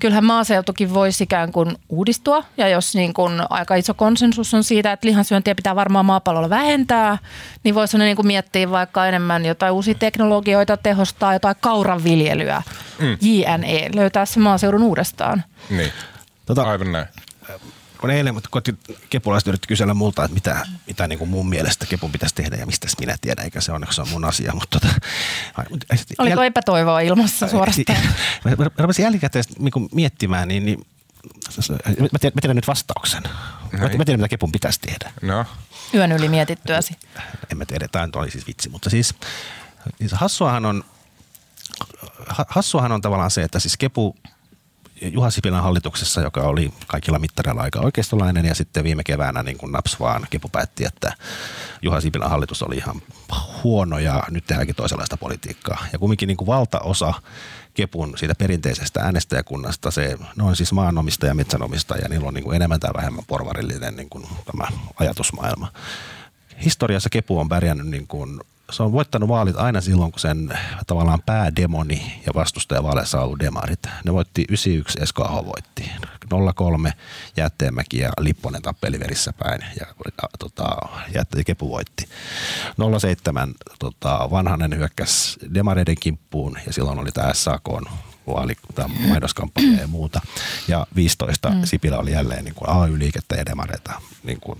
[0.00, 2.44] kyllähän maaseutukin voisi ikään kuin uudistua.
[2.56, 7.18] Ja jos niin kuin aika iso konsensus on siitä, että lihansyöntiä pitää varmaan maapallolla vähentää,
[7.64, 12.62] niin voisi niin kuin miettiä vaikka enemmän jotain uusia teknologioita, tehostaa jotain kauranviljelyä,
[12.98, 13.18] mm.
[13.20, 15.44] JNE, löytää se maaseudun uudestaan.
[15.70, 15.92] Niin,
[16.46, 17.06] tota, aivan näin
[18.00, 18.74] kun eilen koti
[19.10, 22.66] kepulaiset yritti kysellä multa, että mitä, mitä niin kuin mun mielestä kepun pitäisi tehdä ja
[22.66, 24.52] mistä minä tiedän, eikä se onneksi ole mun asia.
[24.54, 24.94] Mutta tota,
[26.18, 26.46] Oliko jäl...
[26.46, 27.98] epätoivoa ilmassa suorastaan?
[28.44, 30.86] mä, mä, mä jälkikäteen niin miettimään, niin, niin
[32.12, 33.22] mä tiedän, mä tiedän nyt vastauksen.
[33.72, 35.12] Mä, mä tiedän, mitä kepun pitäisi tehdä.
[35.22, 35.44] No.
[35.94, 36.96] Yön yli mietittyäsi.
[37.50, 39.14] En mä tiedä, tämä oli siis vitsi, mutta siis,
[39.98, 40.84] siis hassuahan on,
[42.48, 44.16] hassuahan on tavallaan se, että siis kepu
[45.02, 49.72] Juha Sipilän hallituksessa, joka oli kaikilla mittareilla aika oikeistolainen ja sitten viime keväänä niin kuin
[49.72, 51.12] naps vaan kepu päätti, että
[51.82, 53.02] Juha Sipilän hallitus oli ihan
[53.64, 55.86] huono ja nyt tehdäänkin toisenlaista politiikkaa.
[55.92, 57.14] Ja kumminkin niin kuin valtaosa
[57.74, 62.44] kepun siitä perinteisestä äänestäjäkunnasta, se, ne on siis maanomista ja metsänomista ja niillä on niin
[62.44, 64.68] kuin enemmän tai vähemmän porvarillinen niin kuin tämä
[65.00, 65.72] ajatusmaailma.
[66.64, 68.40] Historiassa kepu on pärjännyt niin kuin
[68.70, 73.40] se on voittanut vaalit aina silloin, kun sen tavallaan päädemoni ja vastustaja vaaleissa on ollut
[73.40, 73.82] demarit.
[74.04, 75.90] Ne voitti 91, Esko Aho voitti.
[76.54, 76.92] 03
[77.36, 80.76] Jätteenmäki ja Lipponen tappeli verissä päin ja, ja tota,
[81.14, 82.08] Jätte, Kepu voitti.
[83.00, 87.68] 07 tota, Vanhanen hyökkäsi demareiden kimppuun ja silloin oli tämä SAK
[88.26, 88.56] vaali,
[89.08, 90.20] mainoskampanja ja muuta.
[90.68, 91.64] Ja 15 mm.
[91.64, 94.58] Sipilä oli jälleen niin kuin AY-liikettä ja demareita niin kuin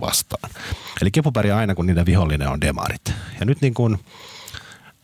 [0.00, 0.50] vastaan.
[1.02, 3.12] Eli kepu pärjää aina, kun niiden vihollinen on demarit.
[3.40, 3.98] Ja nyt, niin kuin,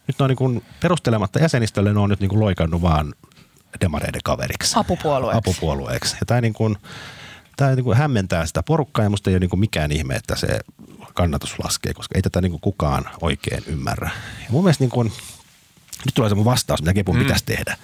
[0.07, 3.15] nyt on niin kuin perustelematta jäsenistölle, ne on nyt niin kuin loikannut vaan
[3.81, 4.79] demareiden kaveriksi.
[4.79, 5.39] Apupuolueeksi.
[5.39, 6.17] Apupuolueeksi.
[6.21, 6.77] Ja tämä, niin kuin,
[7.57, 10.37] tämä niin kuin hämmentää sitä porukkaa ja musta ei ole niin kuin mikään ihme, että
[10.37, 10.59] se
[11.15, 14.11] kannatus laskee, koska ei tätä niin kuin kukaan oikein ymmärrä.
[14.45, 15.13] Ja mun mielestä niin kuin,
[16.05, 17.23] nyt tulee se mun vastaus, mitä Kepun mm.
[17.23, 17.77] pitäisi tehdä.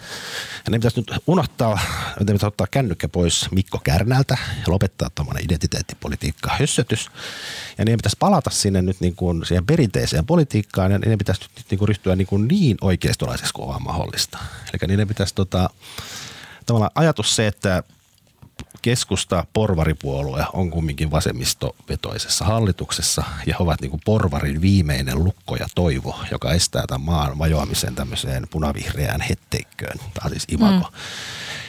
[0.70, 1.74] Ne pitäisi nyt unohtaa,
[2.20, 7.10] ne pitäisi ottaa kännykkä pois Mikko Kärnältä ja lopettaa tuommoinen identiteettipolitiikka hössötys.
[7.78, 11.66] Ja niiden pitäisi palata sinne nyt niin kuin siihen perinteiseen politiikkaan ja niiden pitäisi nyt
[11.70, 14.38] niin kuin ryhtyä niin, kuin niin oikeistolaiseksi kuin vaan mahdollista.
[14.72, 15.70] Eli niiden pitäisi tota,
[16.66, 17.82] tavallaan ajatus se, että
[18.84, 26.20] keskusta porvaripuolue on kumminkin vasemmistovetoisessa hallituksessa ja ovat niin kuin porvarin viimeinen lukko ja toivo,
[26.30, 29.98] joka estää tämän maan vajoamisen tämmöiseen punavihreään hetteikköön.
[29.98, 30.88] Tämä on siis imago.
[30.90, 30.96] Mm.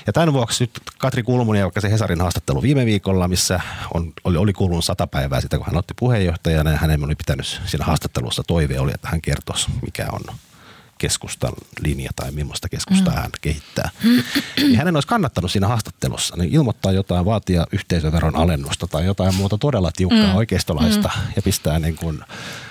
[0.08, 3.60] Ja tämän vuoksi nyt Katri Kulmuni, joka se Hesarin haastattelu viime viikolla, missä
[3.94, 7.62] on, oli, oli kulunut sata päivää sitä, kun hän otti puheenjohtajana ja hänen oli pitänyt
[7.66, 10.36] siinä haastattelussa toive oli, että hän kertoisi, mikä on
[10.98, 13.22] keskustan linja tai millaista keskustaa mm.
[13.22, 13.90] hän kehittää.
[14.58, 19.58] Niin hänen olisi kannattanut siinä haastattelussa niin ilmoittaa jotain, vaatia yhteisöveron alennusta tai jotain muuta
[19.58, 20.36] todella tiukkaa mm.
[20.36, 21.32] oikeistolaista mm.
[21.36, 22.24] ja pistää niin kuin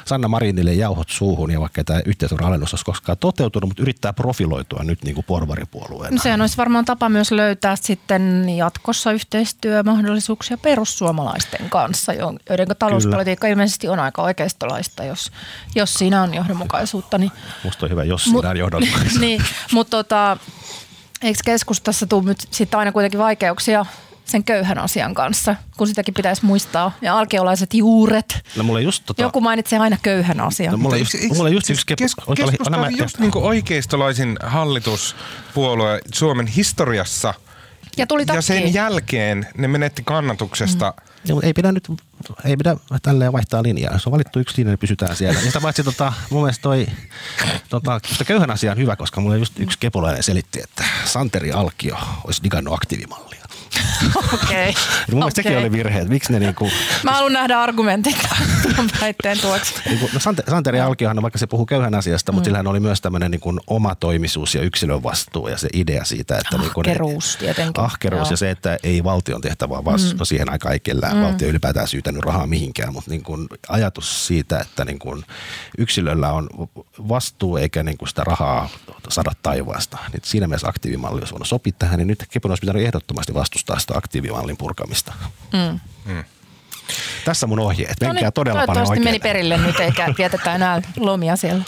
[0.05, 4.83] Sanna Marinille jauhot suuhun ja vaikka tämä yhteisöveron alennus olisi koskaan toteutunut, mutta yrittää profiloitua
[4.83, 6.17] nyt niin kuin porvaripuolueena.
[6.17, 12.13] No sehän olisi varmaan tapa myös löytää sitten jatkossa yhteistyömahdollisuuksia perussuomalaisten kanssa,
[12.49, 13.53] joiden talouspolitiikka Kyllä.
[13.53, 15.33] ilmeisesti on aika oikeistolaista, jos,
[15.75, 17.19] jos siinä on johdonmukaisuutta.
[17.19, 17.33] Niin,
[17.65, 19.21] Musta on hyvä, jos siinä on johdonmukaisuutta.
[19.27, 19.43] niin,
[19.73, 20.37] mutta tota,
[21.23, 23.87] eikö keskustassa tule nyt sitten aina kuitenkin vaikeuksia
[24.25, 26.93] sen köyhän asian kanssa, kun sitäkin pitäisi muistaa.
[27.03, 28.45] Ja alkeolaiset juuret.
[28.57, 29.23] No, mulle just tota...
[29.23, 30.73] Joku mainitsee aina köyhän asian.
[30.73, 32.05] No, mulle just, mulle just yksi kepu...
[32.37, 37.35] Keskusta on just niin oikeistolaisin hallituspuolue Suomen historiassa.
[37.97, 40.95] Ja, tuli ja sen jälkeen ne menetti kannatuksesta.
[41.29, 41.39] Mm.
[41.43, 41.89] Ei pidä nyt
[42.45, 43.93] ei pidä tälleen vaihtaa linjaa.
[43.93, 45.39] Jos on valittu yksi linja, niin pysytään siellä.
[45.39, 46.87] Ja sitä paitsi tota, mun mielestä toi
[47.69, 52.43] tota, köyhän asia on hyvä, koska mulle just yksi kepulainen selitti, että Santeri Alkio olisi
[52.43, 53.44] digannut aktiivimallia.
[54.17, 54.35] Okei.
[54.35, 54.73] Okay.
[55.11, 55.53] Mun mielestä okay.
[55.53, 56.71] sekin oli virhe, miksi ne niinku...
[57.03, 58.29] Mä haluan nähdä argumentit
[58.77, 59.75] tuon väitteen tuoksi.
[59.87, 62.35] Niinku, no Santeri Alkiohan, vaikka se puhuu köyhän asiasta, mm.
[62.35, 66.39] mutta sillähän oli myös tämmöinen niinku oma toimisuus ja yksilön vastuu ja se idea siitä,
[66.39, 66.57] että...
[66.57, 67.85] Ahkeruus ne, tietenkin.
[67.85, 68.31] Ahkeruus Joo.
[68.31, 70.19] ja se, että ei valtion tehtävää vaan mm.
[70.19, 71.23] no siihen aikaan ei kellään mm.
[71.23, 75.23] valtio ylipäätään syytänyt rahaa mihinkään, mutta niinku ajatus siitä, että niinku
[75.79, 76.49] yksilöllä on
[77.09, 78.69] vastuu eikä niinku sitä rahaa
[79.09, 82.83] saada taivaasta, niin siinä mielessä aktiivimalli olisi voinut sopia tähän, niin nyt Kepun olisi pitänyt
[82.83, 85.13] ehdottomasti vastustaa sitä aktiivimallin purkamista.
[85.53, 85.81] Mm.
[86.13, 86.25] Mm.
[87.25, 88.01] Tässä mun ohjeet.
[88.01, 89.05] Menkää no niin, todella paljon oikein.
[89.05, 91.65] meni perille nyt, eikä vietetä enää lomia siellä.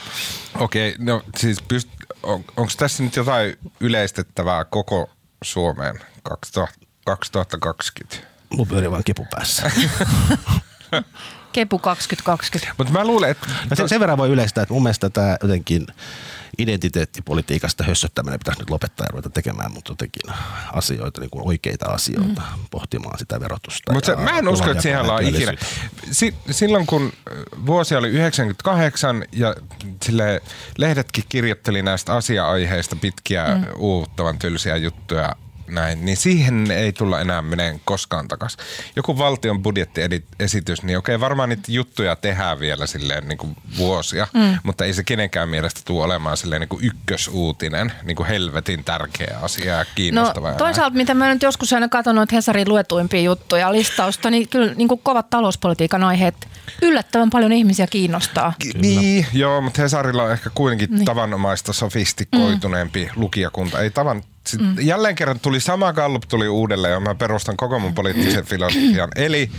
[0.59, 5.11] Okei, okay, no siis pyst- on, onko tässä nyt jotain yleistettävää koko
[5.45, 6.01] Suomeen
[7.05, 8.17] 2020?
[8.51, 9.71] Mun pyörii vaan kepu päässä.
[11.53, 12.75] Kepu 2020.
[12.79, 13.47] Mutta mä luulen, että...
[13.71, 15.87] No sen, sen verran voi yleistää, että mun mielestä tämä jotenkin
[16.59, 20.35] identiteettipolitiikasta hössöttäminen pitäisi nyt lopettaa ja ruveta tekemään, mutta jotenkin
[20.73, 22.65] asioita, niin kuin oikeita asioita, mm.
[22.71, 23.93] pohtimaan sitä verotusta.
[23.93, 25.53] Mutta mä en usko, että siellä on ikinä.
[26.13, 27.13] Si- silloin kun
[27.67, 29.55] vuosi oli 98 ja
[30.03, 30.43] sille
[30.79, 33.65] lehdetkin kirjoitteli näistä asia-aiheista pitkiä mm.
[33.77, 35.37] uuttavan tylsiä juttuja
[35.69, 38.57] näin, niin siihen ei tulla enää meneen koskaan takas.
[38.97, 44.59] Joku valtion budjettiesitys, niin okei, varmaan niitä juttuja tehdään vielä silleen niin kuin vuosia, mm.
[44.63, 49.39] mutta ei se kenenkään mielestä tule olemaan silleen niin kuin ykkösuutinen, niin kuin helvetin tärkeä
[49.43, 50.51] asia ja kiinnostava.
[50.51, 54.89] No, toisaalta, mitä mä nyt joskus aina katsonut Hesarin luetuimpia juttuja listausta, niin kyllä niin
[54.89, 56.49] kuin kovat talouspolitiikan aiheet
[56.83, 58.53] yllättävän paljon ihmisiä kiinnostaa.
[58.63, 58.81] Kyllä.
[58.81, 61.05] Niin, joo, mutta Hesarilla on ehkä kuitenkin niin.
[61.05, 63.23] tavanomaista sofistikoituneempi mm.
[63.23, 63.81] lukijakunta.
[63.81, 64.23] Ei tavan
[64.59, 64.77] mm.
[64.81, 69.09] Jälleen kerran tuli sama Gallup tuli uudelleen ja mä perustan koko mun poliittisen filosofian.
[69.17, 69.51] Eli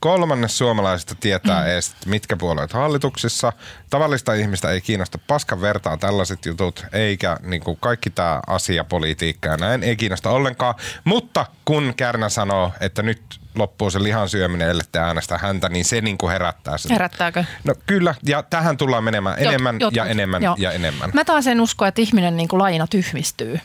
[0.00, 1.68] kolmannes suomalaisista tietää mm.
[1.68, 3.52] edes, mitkä puolueet hallituksissa.
[3.90, 9.56] Tavallista ihmistä ei kiinnosta paskan vertaa tällaiset jutut, eikä niin kuin kaikki tämä asiapolitiikka ja
[9.56, 10.74] näin ei kiinnosta ollenkaan.
[11.04, 13.22] Mutta kun Kärnä sanoo, että nyt
[13.54, 16.92] loppuu se lihan syöminen, ellette äänestä häntä, niin se niin kuin herättää sen.
[16.92, 17.44] Herättääkö?
[17.64, 20.54] No kyllä, ja tähän tullaan menemään enemmän Jot, ja enemmän Joo.
[20.58, 21.10] ja enemmän.
[21.14, 23.60] Mä taas en usko, että ihminen niin kuin lajina tyhmistyy.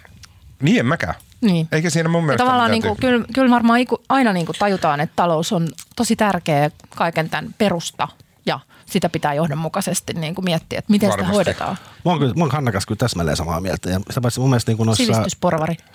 [0.62, 1.16] Niin en mäkään.
[1.42, 1.68] Niin.
[1.72, 3.80] Eikä siinä mun mielestä tavallaan niin kuin, kyllä, kyllä varmaan
[4.10, 8.08] aina niin kuin tajutaan, että talous on tosi tärkeä kaiken tämän perusta
[8.46, 11.28] ja sitä pitää johdonmukaisesti niin kuin miettiä, että miten Varmasti.
[11.28, 11.78] sitä hoidetaan.
[12.06, 12.50] Mä oon, kyllä, mä oon
[12.88, 13.90] kyllä täsmälleen samaa mieltä.
[13.90, 15.04] Ja sitä paitsi mun mielestä niin kuin noissa...
[15.04, 15.78] Sivistysporvari.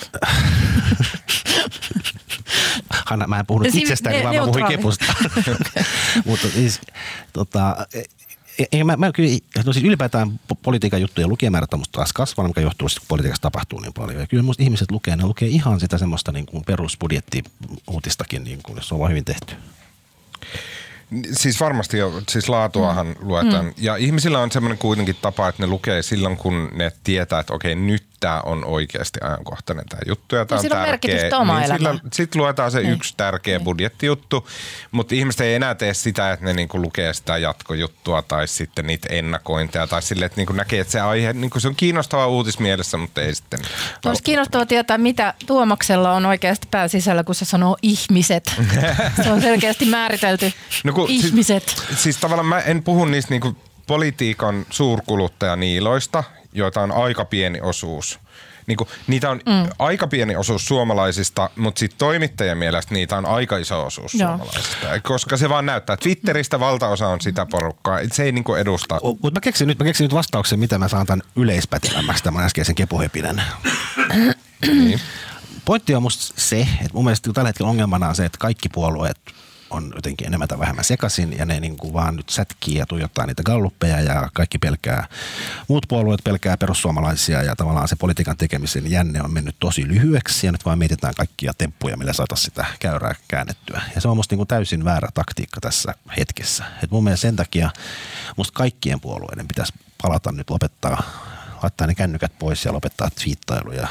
[3.07, 5.15] Hanna, mä en puhunut Siv- itsestäni, vaan mä puhuin kepusta.
[6.27, 6.81] Mutta siis,
[7.33, 7.87] tota,
[8.72, 12.61] ei, mä, mä kyllä, no siis ylipäätään politiikan juttuja lukijamäärät on musta taas kasvanut, mikä
[12.61, 14.20] johtuu siitä, kun politiikassa tapahtuu niin paljon.
[14.20, 18.82] Ja kyllä musta ihmiset lukee, ne lukee ihan sitä semmoista niin kuin perusbudjetti-uutistakin, niin kuin,
[18.82, 19.55] se on vaan hyvin tehty.
[21.32, 23.14] Siis varmasti jo, siis laatuahan mm.
[23.20, 23.64] luetaan.
[23.64, 23.72] Mm.
[23.76, 27.74] Ja ihmisillä on semmoinen kuitenkin tapa, että ne lukee silloin, kun ne tietää, että okei,
[27.74, 31.31] nyt tämä on oikeasti ajankohtainen tämä juttu ja tämä on tärkeä.
[31.79, 32.93] Niin Sitten luetaan se niin.
[32.93, 33.65] yksi tärkeä niin.
[33.65, 34.49] budjettijuttu,
[34.91, 39.09] mutta ihmiset ei enää tee sitä, että ne niinku lukee sitä jatkojuttua tai sitten niitä
[39.11, 42.97] ennakointeja tai sille, että niinku näkee, että se aihe niinku se on kiinnostava uutis mielessä,
[42.97, 43.61] mutta ei sitten.
[44.05, 48.55] Olisi kiinnostavaa tietää, mitä Tuomaksella on oikeasti pääsisällä, kun se sanoo ihmiset.
[49.25, 50.53] se on selkeästi määritelty
[50.85, 51.69] no kun, ihmiset.
[51.69, 53.57] Siis, siis tavallaan mä en puhu niistä niinku
[53.87, 58.18] politiikan suurkuluttajaniiloista, joita on aika pieni osuus.
[58.66, 59.70] Niin kuin, niitä on mm.
[59.78, 64.28] aika pieni osuus suomalaisista, mutta sitten toimittajien mielestä niitä on aika iso osuus Joo.
[64.28, 65.00] suomalaisista.
[65.02, 67.98] Koska se vaan näyttää, että Twitteristä valtaosa on sitä porukkaa.
[68.12, 69.00] Se ei niin kuin edusta.
[69.02, 72.74] Mutta mä keksin nyt, mä keksin nyt vastauksen, mitä mä saan tämän yleispätevämmäksi tämän äskeisen
[72.74, 73.42] kepuhepinen.
[74.66, 75.00] niin.
[75.64, 79.18] Pointti on musta se, että mun mielestä tällä hetkellä ongelmana on se, että kaikki puolueet
[79.75, 83.27] on jotenkin enemmän tai vähemmän sekaisin ja ne niin kuin vaan nyt sätkii ja tuijottaa
[83.27, 85.09] niitä galluppeja ja kaikki pelkää,
[85.68, 90.53] muut puolueet pelkää perussuomalaisia ja tavallaan se politiikan tekemisen jänne on mennyt tosi lyhyeksi ja
[90.53, 93.83] nyt vaan mietitään kaikkia temppuja, millä saataisiin sitä käyrää käännettyä.
[93.95, 96.64] Ja se on musta niin kuin täysin väärä taktiikka tässä hetkessä.
[96.83, 97.70] Et mun mielestä sen takia
[98.37, 99.72] musta kaikkien puolueiden pitäisi
[100.03, 101.03] palata nyt lopettaa,
[101.62, 103.89] laittaa ne kännykät pois ja lopettaa twiittailu ja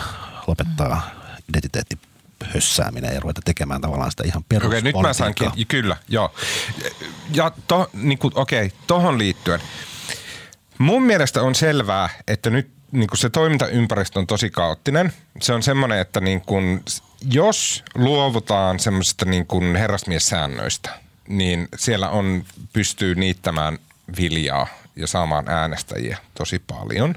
[0.47, 1.09] lopettaa
[1.49, 1.99] identiteetti
[2.53, 4.99] hössääminen ja ruveta tekemään tavallaan sitä ihan peruspolitiikkaa.
[4.99, 6.33] Okei, nyt mä saankin, kyllä, joo.
[7.33, 9.59] Ja to, niin kuin, okei, tohon liittyen.
[10.77, 15.13] Mun mielestä on selvää, että nyt niin kuin se toimintaympäristö on tosi kaoottinen.
[15.41, 16.83] Se on semmoinen, että niin kuin,
[17.31, 20.89] jos luovutaan semmoisista niin kuin herrasmiessäännöistä,
[21.27, 23.79] niin siellä on, pystyy niittämään
[24.17, 27.15] viljaa ja saamaan äänestäjiä tosi paljon.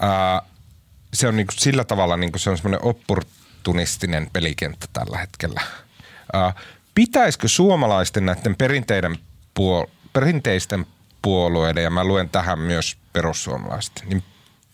[0.00, 0.42] Ää,
[1.14, 3.24] se on niin kuin sillä tavalla niin kuin se on semmoinen oppor,
[3.66, 5.60] opportunistinen pelikenttä tällä hetkellä.
[6.94, 9.16] Pitäisikö suomalaisten näiden perinteiden
[9.58, 10.86] puol- perinteisten
[11.22, 14.22] puolueiden, ja mä luen tähän myös perussuomalaiset, niin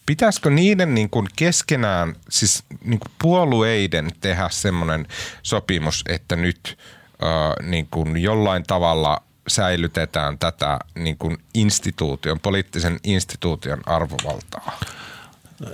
[0.07, 5.07] pitäisikö niiden niin kuin keskenään, siis niin kuin puolueiden tehdä semmoinen
[5.43, 6.79] sopimus, että nyt
[7.23, 14.81] äh, niin kuin jollain tavalla säilytetään tätä niin kuin instituution, poliittisen instituution arvovaltaa?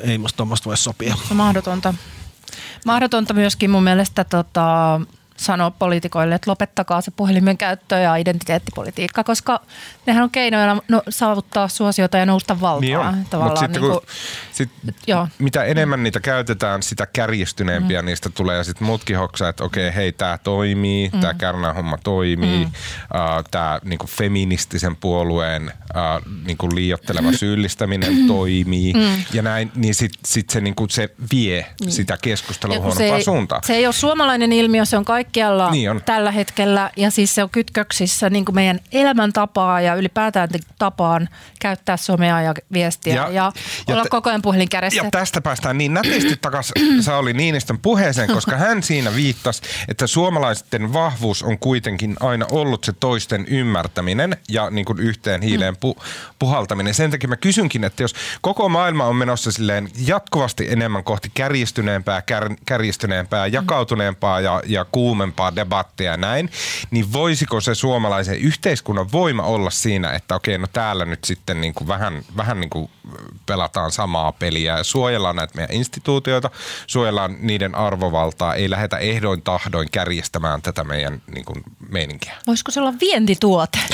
[0.02, 1.14] Ei musta tuommoista voi sopia.
[1.34, 1.94] Mahdotonta.
[2.84, 5.00] Mahdotonta myöskin mun mielestä tota,
[5.38, 9.60] sanoa poliitikoille, että lopettakaa se puhelimen käyttö ja identiteettipolitiikka, koska
[10.06, 12.80] nehän on keinoja no, saavuttaa suosiota ja nousta valtaan.
[12.80, 13.56] Niin on.
[13.58, 14.00] Sitten, niin kuin,
[14.52, 14.70] sit,
[15.06, 15.28] joo.
[15.38, 18.06] mitä enemmän niitä käytetään, sitä kärjistyneempiä mm.
[18.06, 21.20] niistä tulee ja sitten muutkin hoksaa, että okei, hei, tämä toimii, mm.
[21.20, 22.70] tämä kärnähomma toimii, mm.
[22.70, 28.26] uh, tämä niinku feministisen puolueen uh, niinku liiotteleva syyllistäminen mm.
[28.26, 29.22] toimii mm.
[29.32, 31.90] ja näin, niin sitten sit se, niinku, se vie mm.
[31.90, 33.62] sitä keskustelua huonompaan suuntaan.
[33.64, 36.02] Se ei ole suomalainen ilmiö, se on kaikki kaikkialla niin on.
[36.04, 40.48] tällä hetkellä ja siis se on kytköksissä niin kuin meidän elämäntapaa ja ylipäätään
[40.78, 41.28] tapaan
[41.60, 43.52] käyttää somea ja viestiä ja, ja,
[43.88, 45.02] ja olla t- koko ajan puhelin kädessä.
[45.04, 46.72] Ja tästä päästään niin nätisti takaisin
[47.02, 52.92] Sauli Niinistön puheeseen, koska hän siinä viittasi, että suomalaisten vahvuus on kuitenkin aina ollut se
[52.92, 56.02] toisten ymmärtäminen ja niin kuin yhteen hiileen pu-
[56.38, 56.94] puhaltaminen.
[56.94, 62.22] Sen takia mä kysynkin, että jos koko maailma on menossa silleen jatkuvasti enemmän kohti kärjistyneempää,
[62.22, 66.50] kär, kärjistyneempää, jakautuneempaa ja, ja kuum kuumempaa debattia ja näin,
[66.90, 71.74] niin voisiko se suomalaisen yhteiskunnan voima olla siinä, että okei, no täällä nyt sitten niin
[71.74, 72.90] kuin vähän, vähän niin kuin
[73.46, 76.50] pelataan samaa peliä ja suojellaan näitä meidän instituutioita,
[76.86, 82.34] suojellaan niiden arvovaltaa, ei lähdetä ehdoin tahdoin kärjestämään tätä meidän niin kuin, meininkiä.
[82.46, 83.78] Voisiko se olla vientituote?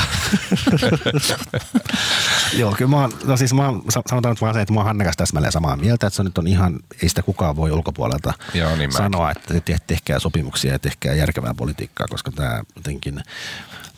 [2.59, 4.87] Joo, kyllä mä oon, no siis mä oon, sanotaan nyt vaan se, että mä oon
[4.87, 8.77] Hannekas täsmälleen samaa mieltä, että se nyt on ihan, ei sitä kukaan voi ulkopuolelta Joo,
[8.77, 13.15] niin sanoa, että te, tehkää sopimuksia ja tehkää järkevää politiikkaa, koska tämä jotenkin,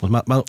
[0.01, 0.43] mutta mä, mä,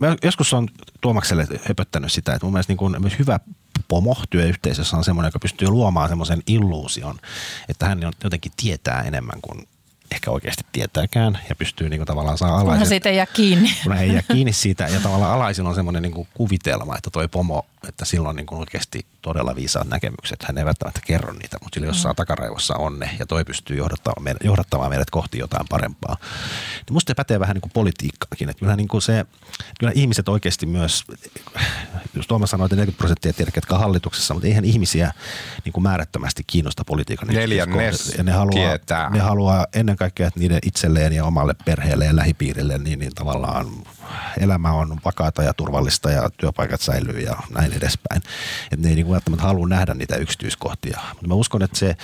[0.00, 0.68] mä, mä, joskus on
[1.00, 3.40] Tuomakselle höpöttänyt sitä, että mun mielestä niin kuin myös hyvä
[3.88, 7.18] pomo työyhteisössä on semmoinen, joka pystyy luomaan semmoisen illuusion,
[7.68, 9.68] että hän jotenkin tietää enemmän kuin
[10.12, 12.68] ehkä oikeasti tietääkään ja pystyy niin kuin tavallaan saa alaiset.
[12.68, 13.70] Kunhan siitä ei jää kiinni.
[13.82, 17.28] Kun ei jää kiinni siitä ja tavallaan alaisilla on semmoinen niin kuin kuvitelma, että toi
[17.28, 20.42] pomo, että silloin niin kuin oikeasti todella viisaat näkemykset.
[20.42, 22.16] Hän ei välttämättä kerro niitä, mutta sillä jossain mm.
[22.16, 26.16] takaraivossa on ne ja toi pystyy johdattamaan meidät, johdattamaan meidät kohti jotain parempaa.
[26.74, 29.26] Niin musta se pätee vähän niin kuin politiikkaakin, että kyllä, niin kuin se,
[29.78, 31.04] kyllä ihmiset oikeasti myös,
[32.14, 35.12] jos Tuomas sanoi, että 40 prosenttia tiedä, ketkä on hallituksessa, mutta eihän ihmisiä
[35.64, 37.28] niin kuin määrättömästi kiinnosta politiikan.
[37.28, 42.16] Neljännes ja ne haluaa, ne haluaa ennen kaikkea, että niiden itselleen ja omalle perheelle ja
[42.16, 43.66] lähipiirille, niin, niin tavallaan
[44.40, 48.22] elämä on vakaata ja turvallista ja työpaikat säilyy ja näin edespäin.
[48.72, 51.00] Että ne ei niin välttämättä halua nähdä niitä yksityiskohtia.
[51.08, 51.96] Mutta mä uskon, että se,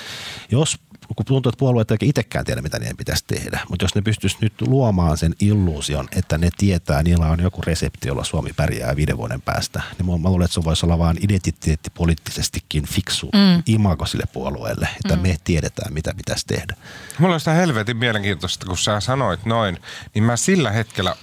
[0.51, 0.79] jos
[1.17, 3.61] kun tuntuu, että puolueet ei itsekään tiedä, mitä niiden pitäisi tehdä.
[3.69, 8.09] Mutta jos ne pystyisi nyt luomaan sen illuusion, että ne tietää, niillä on joku resepti,
[8.09, 12.87] jolla Suomi pärjää viiden vuoden päästä, niin mä luulen, että se voisi olla vain identiteettipoliittisestikin
[12.87, 13.63] fiksu mm.
[13.67, 15.23] imago sille puolueelle, että mm.
[15.23, 16.77] me tiedetään, mitä pitäisi tehdä.
[17.19, 19.79] Mulla on sitä helvetin mielenkiintoista, kun sä sanoit noin,
[20.15, 21.17] niin mä sillä hetkellä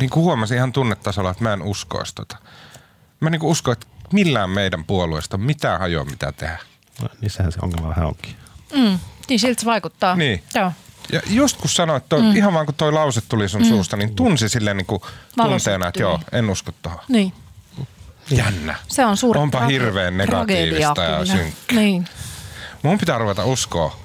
[0.00, 2.36] niin kuin huomasin ihan tunnetasolla, että mä en uskoisi tota.
[3.20, 6.58] Mä niin kuin uskon, että millään meidän puolueesta mitään hajoa mitä tehdä.
[7.02, 8.36] No, niin sehän se ongelma vähän onkin.
[8.74, 8.98] Mm,
[9.28, 10.16] niin siltä se vaikuttaa.
[10.16, 10.42] Niin.
[10.54, 10.72] Joo.
[11.12, 12.36] Ja just kun sanoit, toi, mm.
[12.36, 13.68] ihan vaan kun toi lause tuli sun mm.
[13.68, 15.02] suusta, niin tunsi silleen niin kuin
[15.36, 17.00] tunteena, että joo, en usko tuohon.
[17.08, 17.32] Niin.
[18.30, 18.74] Jännä.
[18.88, 21.78] Se on suuri Onpa hirveän negatiivista ja synkkää.
[21.78, 22.08] Niin.
[22.82, 24.01] Mun pitää ruveta uskoa.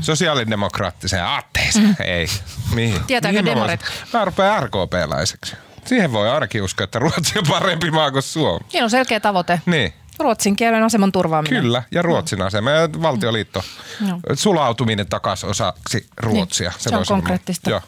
[0.00, 1.86] Sosiaalidemokraattiseen aatteeseen.
[1.86, 1.94] Mm.
[2.04, 2.26] Ei.
[2.74, 3.04] Mihin?
[3.06, 3.80] Tietääkö Mihin demarit?
[4.12, 5.56] Mä, mä rupean RKP-läiseksi.
[5.84, 8.66] Siihen voi ainakin uskoa, että Ruotsi on parempi maa kuin Suomi.
[8.68, 9.60] Siinä on selkeä tavoite.
[9.66, 9.92] Niin.
[10.18, 11.62] Ruotsin kielen aseman turvaaminen.
[11.62, 13.64] Kyllä, ja Ruotsin asema ja valtioliitto.
[14.00, 14.20] No.
[14.34, 16.70] Sulautuminen takaisin osaksi Ruotsia.
[16.70, 17.70] Niin, se, se on konkreettista.
[17.70, 17.80] Joo.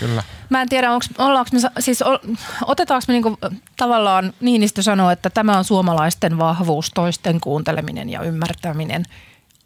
[0.00, 0.22] Kyllä.
[0.48, 2.04] Mä en tiedä, onko, ollaanko me, siis
[2.66, 3.38] otetaanko me niinku,
[3.76, 9.04] tavallaan, Niinistö sanoo, että tämä on suomalaisten vahvuus, toisten kuunteleminen ja ymmärtäminen.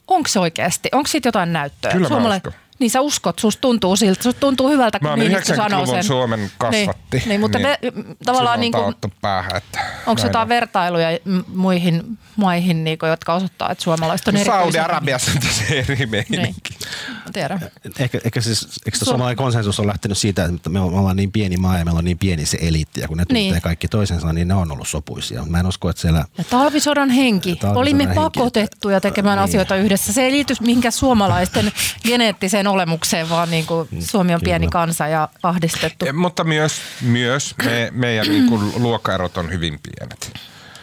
[0.09, 0.89] Onko se oikeasti?
[0.93, 1.93] Onko siitä jotain näyttöä?
[1.93, 2.41] Kyllä Suomala-
[2.79, 6.05] niin sä uskot, susta tuntuu siltä, susta tuntuu hyvältä, kun niin sanoo sen.
[6.05, 7.17] Suomen kasvatti.
[7.17, 7.79] Niin, niin mutta niin, me,
[8.25, 11.09] tavallaan niin kuin, päähän, että onko jotain vertailuja
[11.49, 16.37] muihin maihin, niin kuin, jotka osoittaa, että suomalaiset on no, Saudi-Arabiassa on tosi eri meininki.
[16.37, 17.33] Niin.
[17.33, 17.61] Tiedän.
[17.99, 21.79] Ehkä, ehkä siis, eikö suomalainen konsensus on lähtenyt siitä, että me ollaan niin pieni maa
[21.79, 23.63] ja meillä on niin pieni se eliitti, ja kun ne tuntee niin.
[23.63, 25.45] kaikki toisensa, niin ne on ollut sopuisia.
[25.45, 26.25] Mä en usko, että siellä...
[26.39, 27.57] Ja talvisodan henki.
[27.57, 29.45] Talvisodan Olimme henki, pakotettuja tekemään niin.
[29.45, 30.13] asioita yhdessä.
[30.13, 31.73] Se ei liity minkä suomalaisten
[32.09, 36.05] geneettiseen olemukseen, vaan niin kuin mm, Suomi on pieni kansa ja ahdistettu.
[36.05, 40.33] Ja, mutta myös, myös me, meidän niin kuin luokkaerot on hyvin pienet.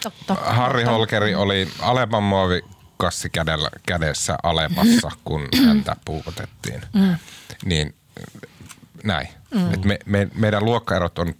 [0.02, 0.96] Totta, Harri totta.
[0.96, 2.62] Holkeri oli Alepan muovi
[2.96, 6.82] kassi kädellä, kädessä Alepassa, kun häntä puukotettiin.
[6.92, 7.16] Mm.
[7.64, 7.94] Niin
[9.04, 9.28] näin.
[9.54, 9.74] Mm.
[9.74, 11.34] Et me, me, meidän luokkaerot on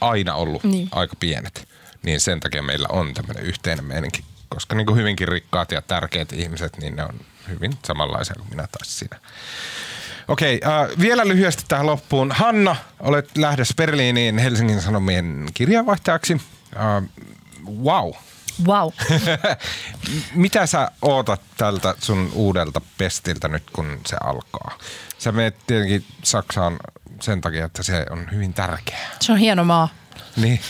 [0.00, 0.88] aina ollut niin.
[0.92, 1.68] aika pienet.
[2.02, 4.24] Niin sen takia meillä on tämmöinen yhteinen meininki.
[4.48, 8.66] Koska niin kuin hyvinkin rikkaat ja tärkeät ihmiset, niin ne on hyvin samanlaisia kuin minä
[8.72, 9.20] taas sinä.
[10.30, 12.32] Okei, äh, vielä lyhyesti tähän loppuun.
[12.32, 16.40] Hanna, olet lähdössä Berliiniin Helsingin Sanomien kirjavaihtajaksi.
[16.76, 17.02] Äh,
[17.82, 18.12] wow.
[18.66, 18.92] Wow.
[20.34, 24.78] Mitä sä ootat tältä sun uudelta pestiltä nyt, kun se alkaa?
[25.18, 26.76] Sä menet tietenkin Saksaan
[27.20, 29.10] sen takia, että se on hyvin tärkeää.
[29.20, 29.88] Se on hieno maa.
[30.36, 30.60] Niin.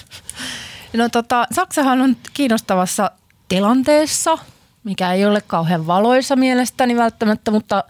[0.93, 3.11] No tota, Saksahan on kiinnostavassa
[3.49, 4.39] tilanteessa,
[4.85, 7.85] mikä ei ole kauhean valoisa mielestäni välttämättä, mutta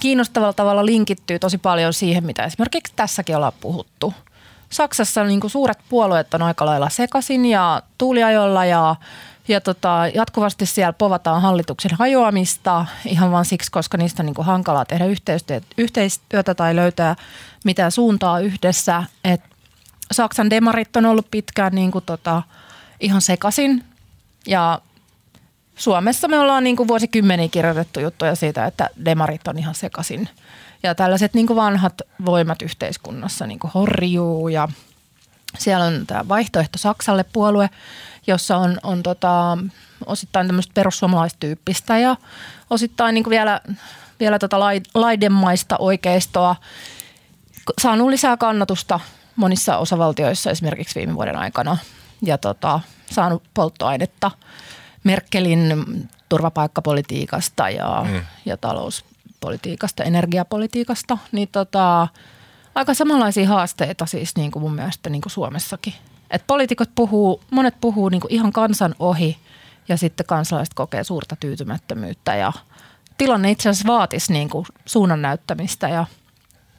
[0.00, 4.14] kiinnostavalla tavalla linkittyy tosi paljon siihen, mitä esimerkiksi tässäkin ollaan puhuttu.
[4.70, 8.96] Saksassa niin kuin suuret puolueet on aika lailla sekaisin ja tuuliajolla ja,
[9.48, 14.46] ja tota, jatkuvasti siellä povataan hallituksen hajoamista ihan vain siksi, koska niistä on niin kuin
[14.46, 17.16] hankalaa tehdä yhteistyötä, yhteistyötä tai löytää
[17.64, 19.04] mitään suuntaa yhdessä.
[19.24, 19.40] Et
[20.12, 22.42] Saksan demarit on ollut pitkään niin kuin tota,
[23.00, 23.84] ihan sekaisin
[24.46, 24.80] ja
[25.80, 30.28] Suomessa me ollaan niin kuin vuosikymmeniä kirjoitettu juttuja siitä, että demarit on ihan sekaisin.
[30.82, 34.68] Ja tällaiset niin kuin vanhat voimat yhteiskunnassa niin kuin horjuu ja
[35.58, 37.70] siellä on tämä vaihtoehto Saksalle puolue,
[38.26, 39.58] jossa on, on tota,
[40.06, 42.16] osittain tämmöistä perussuomalaistyyppistä ja
[42.70, 43.60] osittain niin kuin vielä,
[44.20, 44.60] vielä tota
[44.94, 46.56] laidemaista oikeistoa
[47.80, 49.00] saanut lisää kannatusta
[49.36, 51.76] monissa osavaltioissa esimerkiksi viime vuoden aikana
[52.22, 54.30] ja tota, saanut polttoainetta–
[55.04, 58.20] Merkelin turvapaikkapolitiikasta ja, mm.
[58.44, 62.08] ja talouspolitiikasta, energiapolitiikasta, niin tota,
[62.74, 65.94] aika samanlaisia haasteita siis niin kuin mun mielestä niin kuin Suomessakin.
[66.30, 69.38] Et poliitikot puhuu, monet puhuu niin kuin ihan kansan ohi
[69.88, 72.52] ja sitten kansalaiset kokee suurta tyytymättömyyttä ja
[73.18, 76.06] tilanne itse asiassa vaatisi niin kuin suunnan näyttämistä ja,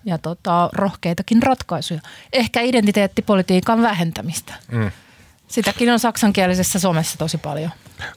[0.05, 1.99] ja tota, rohkeitakin ratkaisuja.
[2.33, 4.53] Ehkä identiteettipolitiikan vähentämistä.
[4.71, 4.91] Mm.
[5.51, 7.71] Sitäkin on saksankielisessä somessa tosi paljon.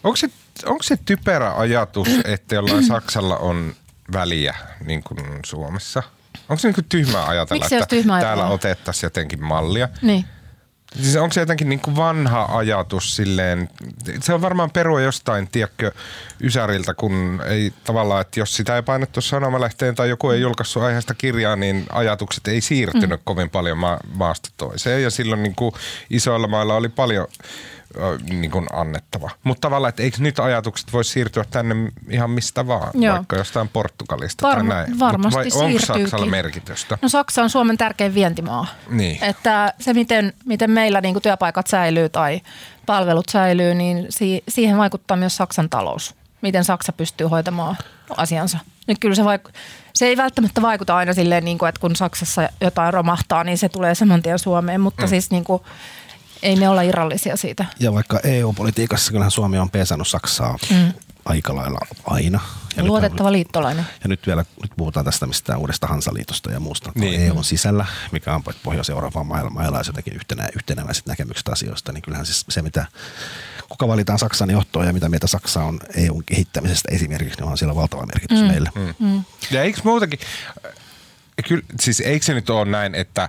[0.04, 0.28] Onko se,
[0.66, 3.74] onko se typerä ajatus, että jollain Saksalla on
[4.12, 4.54] väliä
[4.84, 6.02] niin kuin Suomessa?
[6.48, 9.88] Onko se niin kuin tyhmää ajatella, Miksi että tyhmä täällä otettaisiin jotenkin mallia?
[10.02, 10.24] Niin.
[11.02, 13.68] Siis onko se jotenkin niin kuin vanha ajatus silleen,
[14.20, 15.92] se on varmaan perua jostain, tiedätkö,
[16.40, 21.14] Ysäriltä, kun ei tavallaan, että jos sitä ei painettu sanomalehteen tai joku ei julkaissut aiheesta
[21.14, 23.24] kirjaa, niin ajatukset ei siirtynyt mm.
[23.24, 25.02] kovin paljon ma- maasta toiseen.
[25.02, 25.74] Ja silloin niin kuin
[26.10, 27.26] isoilla mailla oli paljon
[28.30, 29.30] niin kuin annettava.
[29.44, 31.74] Mutta tavallaan, että eikö nyt ajatukset voi siirtyä tänne
[32.08, 33.16] ihan mistä vaan, Joo.
[33.16, 34.98] vaikka jostain Portugalista Varma, tai näin.
[34.98, 36.98] Varmasti vai onko Saksalla merkitystä?
[37.02, 38.66] No Saksa on Suomen tärkein vientimaa.
[38.88, 39.24] Niin.
[39.24, 42.40] Että se, miten, miten meillä niin kuin työpaikat säilyy tai
[42.86, 46.14] palvelut säilyy, niin si- siihen vaikuttaa myös Saksan talous.
[46.40, 47.76] Miten Saksa pystyy hoitamaan
[48.16, 48.58] asiansa.
[48.86, 49.52] Nyt kyllä se, vaik-
[49.94, 53.68] se ei välttämättä vaikuta aina silleen, niin kuin, että kun Saksassa jotain romahtaa, niin se
[53.68, 55.08] tulee saman tien Suomeen, mutta mm.
[55.08, 55.62] siis niin kuin,
[56.44, 57.64] ei me olla irrallisia siitä.
[57.80, 60.92] Ja vaikka EU-politiikassa kyllähän Suomi on pesannut Saksaa mm.
[61.24, 62.40] aika lailla aina.
[62.76, 63.86] Ja Luotettava nyt, liittolainen.
[64.02, 67.20] Ja nyt vielä nyt puhutaan tästä mistä uudesta Hansaliitosta ja muusta niin.
[67.20, 72.62] EUn sisällä, mikä on Pohjois-Euroopan mailla jotenkin yhtenä, yhtenäväiset näkemykset asioista, niin kyllähän siis se,
[72.62, 72.86] mitä
[73.68, 77.74] kuka valitaan Saksan johtoon ja mitä mieltä Saksa on EUn kehittämisestä esimerkiksi, niin on siellä
[77.74, 78.46] valtava merkitys mm.
[78.46, 78.70] meille.
[78.74, 78.94] Mm.
[78.98, 79.24] Mm.
[79.50, 80.18] Ja eikö muutakin,
[81.48, 83.28] kyllä, siis eikö se nyt ole näin, että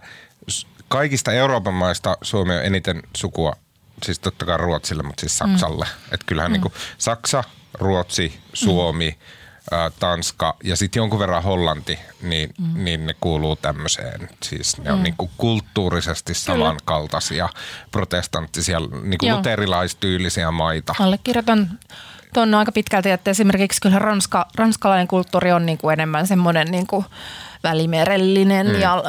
[0.88, 3.54] kaikista Euroopan maista Suomi on eniten sukua,
[4.04, 5.86] siis totta kai Ruotsille, mutta siis Saksalle.
[5.86, 6.14] Mm.
[6.14, 6.54] Että kyllähän mm.
[6.54, 9.18] niin kuin Saksa, Ruotsi, Suomi,
[9.72, 9.78] mm.
[9.78, 12.84] ä, Tanska ja sitten jonkun verran Hollanti, niin, mm.
[12.84, 14.30] niin ne kuuluu tämmöiseen.
[14.44, 15.04] Siis ne on mm.
[15.04, 17.50] niin kuin kulttuurisesti samankaltaisia
[17.92, 20.96] protestanttisia, niin kuin luterilaistyylisiä maita.
[21.00, 21.80] Allekirjoitan
[22.34, 26.88] tuon aika pitkälti, että esimerkiksi kyllä ranska, ranskalainen kulttuuri on niin kuin enemmän semmoinen niin
[26.88, 27.06] kuin
[27.66, 28.76] välimerellinen mm.
[28.76, 29.04] ja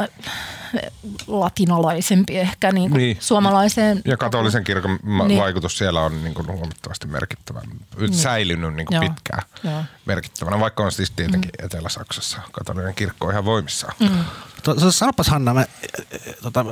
[1.27, 3.17] latinalaisempi ehkä niin kuin niin.
[3.21, 4.03] suomalaiseen.
[4.05, 5.41] Ja katolisen kirkon niin.
[5.41, 7.61] vaikutus siellä on niin kuin huomattavasti merkittävä,
[8.01, 8.15] niin.
[8.15, 9.85] säilynyt niin kuin pitkään Joo.
[10.07, 11.67] merkittävänä, vaikka on siis tietenkin mm.
[11.67, 13.95] Etelä-Saksassa katolinen kirkko ihan voimissaan.
[14.01, 14.25] Mm.
[14.91, 15.65] Sanopas Hanna, mä,
[16.43, 16.65] tota,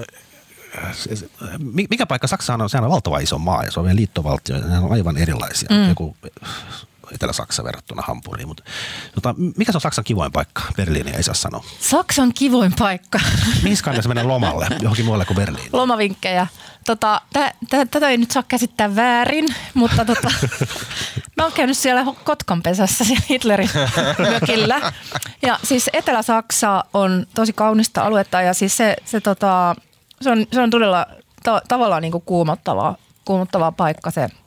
[1.91, 2.71] mikä paikka Saksa on?
[2.71, 5.69] Sehän on valtava iso maa ja se on vielä liittovaltio ja ne on aivan erilaisia.
[5.71, 5.89] Mm.
[5.89, 6.17] Joku
[7.13, 8.49] Etelä-Saksa verrattuna Hampuriin.
[8.49, 8.65] Mutta,
[9.15, 10.63] tota, mikä se on Saksan kivoin paikka?
[10.77, 11.65] Berliini ei saa sanoa.
[11.81, 13.21] Saksan kivoin paikka.
[13.63, 14.67] Mihin kannassa mennä lomalle?
[14.81, 15.69] Johonkin muualle kuin Berliin?
[15.73, 16.47] Lomavinkkejä.
[16.85, 17.21] Tota,
[17.91, 20.31] tätä ei nyt saa käsittää väärin, mutta tota,
[21.37, 23.71] mä oon käynyt siellä Kotkan pesässä siellä Hitlerin
[24.19, 24.93] mökillä.
[25.43, 29.77] Ja siis Etelä-Saksa on tosi kaunista aluetta ja siis se, se, tota,
[30.23, 31.07] se, on, se on todella
[31.43, 32.95] ta- tavallaan niin kuin kuumottava,
[33.25, 34.29] kuumottava paikka se–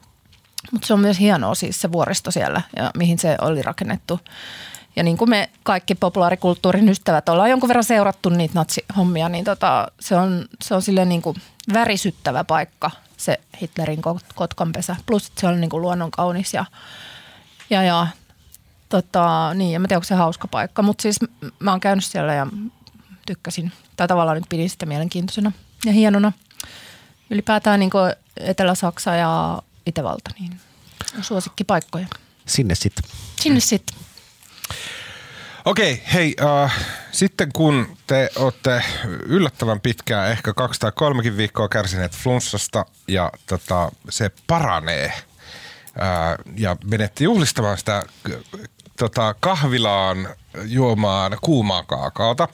[0.72, 4.20] Mutta se on myös hienoa siis se vuoristo siellä, ja mihin se oli rakennettu.
[4.96, 9.88] Ja niin kuin me kaikki populaarikulttuurin ystävät ollaan jonkun verran seurattu niitä natsihommia, niin tota,
[10.00, 11.36] se on, se on silleen niin kuin
[11.74, 14.02] värisyttävä paikka se Hitlerin
[14.36, 14.96] kotkanpesä.
[15.06, 16.66] Plus se on niin kuin luonnon kaunis ja,
[17.70, 18.08] ja, ja
[18.90, 20.82] tota, niin, en mä tiedä, onko se hauska paikka.
[20.82, 21.20] Mutta siis
[21.60, 22.48] mä oon käynyt siellä ja
[23.26, 25.52] tykkäsin, tai tavallaan nyt pidin sitä mielenkiintoisena
[25.86, 26.32] ja hienona.
[27.30, 27.92] Ylipäätään niin
[28.40, 30.60] Etelä-Saksa ja Itävalta, niin
[31.18, 32.08] on suosikkipaikkoja.
[32.46, 33.04] Sinne sitten.
[33.42, 33.98] Sinne sitten.
[35.66, 36.72] Okei, hei, uh,
[37.12, 38.84] sitten kun te olette
[39.26, 46.76] yllättävän pitkään, ehkä kaksi tai kolmekin viikkoa kärsineet flunssasta ja tota, se paranee uh, ja
[46.86, 48.04] menette juhlistamaan sitä
[48.98, 50.28] tota, kahvilaan
[50.66, 52.48] juomaan kuumaa kaakaota,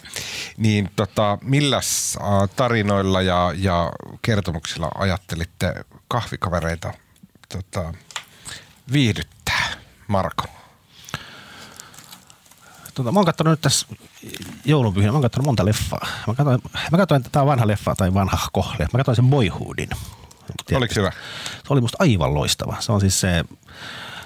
[0.58, 5.74] niin tota, milläs uh, tarinoilla ja, ja kertomuksilla ajattelitte
[6.08, 6.94] kahvikavereita
[7.54, 7.94] tota,
[8.92, 9.68] viihdyttää,
[10.08, 10.44] Marko?
[12.94, 13.88] Tota, mä oon katsonut nyt tässä
[14.66, 16.08] joulunpyhinä, mä oon katsonut monta leffaa.
[16.28, 18.88] Mä katsoin, mä katsoin on vanha leffa tai vanha kohle.
[18.94, 19.90] Mä katsoin sen Boyhoodin.
[20.66, 20.78] Tiedätkö?
[20.78, 21.12] Oliko hyvä?
[21.68, 22.76] Se oli musta aivan loistava.
[22.80, 23.46] Se on siis se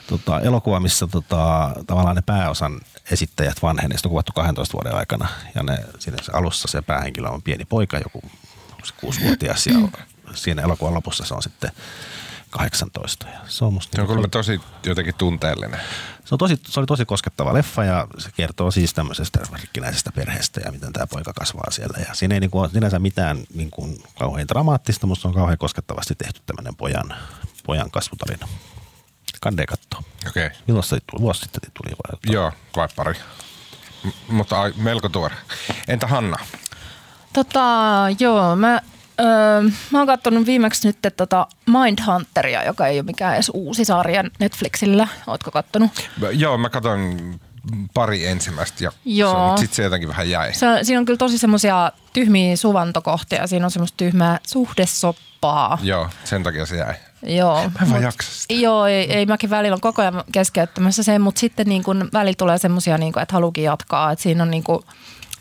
[0.08, 2.80] tota, elokuva, missä tota, tavallaan ne pääosan
[3.12, 3.98] esittäjät vanhenee.
[4.06, 5.28] on kuvattu 12 vuoden aikana.
[5.56, 8.22] Ja ne, siinä se alussa se päähenkilö on pieni poika, joku
[9.02, 9.68] kuusivuotias.
[9.68, 9.74] Ja
[10.34, 11.72] siinä elokuvan lopussa se on sitten
[12.50, 13.28] 18.
[13.28, 13.96] Ja se on musta...
[13.96, 15.80] Se on niin, tosi jotenkin tunteellinen.
[16.26, 20.62] Se, on tosi, se oli tosi koskettava leffa ja se kertoo siis tämmöisestä rikkinäisestä perheestä
[20.66, 21.98] ja miten tämä poika kasvaa siellä.
[22.08, 25.34] Ja siinä ei niin kuin ole sinänsä mitään niin kuin kauhean dramaattista, mutta se on
[25.34, 27.16] kauhean koskettavasti tehty tämmöinen pojan,
[27.66, 28.48] pojan kasvutarina.
[29.42, 30.04] Kande katsoa.
[30.28, 30.46] Okei.
[30.46, 30.60] Okay.
[30.68, 31.22] Milloin se tuli?
[31.22, 32.34] Vuosi sitten tuli vai?
[32.34, 33.14] Joo, vai pari.
[34.04, 35.36] M- mutta ai, melko tuore.
[35.88, 36.38] Entä Hanna?
[37.34, 37.62] Tota,
[38.20, 38.82] joo, mä
[39.20, 39.62] Öö,
[39.92, 45.08] mä oon katsonut viimeksi nyt tota Mindhunteria, joka ei ole mikään edes uusi sarja Netflixillä.
[45.28, 45.92] Ootko kattonut?
[46.32, 47.18] Joo, mä katson
[47.94, 49.58] pari ensimmäistä ja Joo.
[49.58, 50.54] sitten se jotenkin vähän jäi.
[50.54, 53.48] Se, siinä on kyllä tosi semmoisia tyhmiä suvantokohtia.
[53.48, 55.78] Siinä on semmoista tyhmää suhdesoppaa.
[55.82, 56.94] Joo, sen takia se jäi.
[57.24, 57.64] Joo.
[57.64, 58.54] Mä en vaan jaksa sitä.
[58.54, 62.36] Joo, ei, ei mäkin välillä on koko ajan keskeyttämässä sen, mutta sitten niin kun välillä
[62.38, 64.12] tulee semmoisia, niin että halukin jatkaa.
[64.12, 64.84] Että siinä on niin kun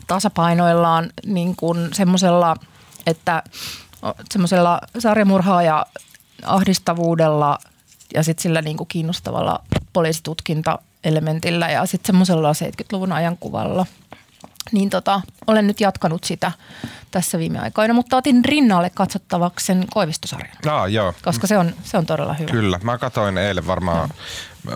[0.07, 2.55] tasapainoillaan niin kun semmoisella–
[3.07, 3.43] että
[4.31, 5.85] semmoisella sarjamurhaa
[6.45, 7.57] ahdistavuudella
[8.13, 9.59] ja sitten sillä niinku kiinnostavalla
[9.93, 13.85] poliisitutkinta-elementillä ja sitten semmoisella 70-luvun ajankuvalla.
[14.71, 16.51] Niin tota, olen nyt jatkanut sitä
[17.11, 20.57] tässä viime aikoina, mutta otin rinnalle katsottavaksi sen Koivistosarjan.
[20.67, 21.13] Ah, joo.
[21.23, 22.51] Koska se on, se on todella hyvä.
[22.51, 24.09] Kyllä, mä katsoin eilen varmaan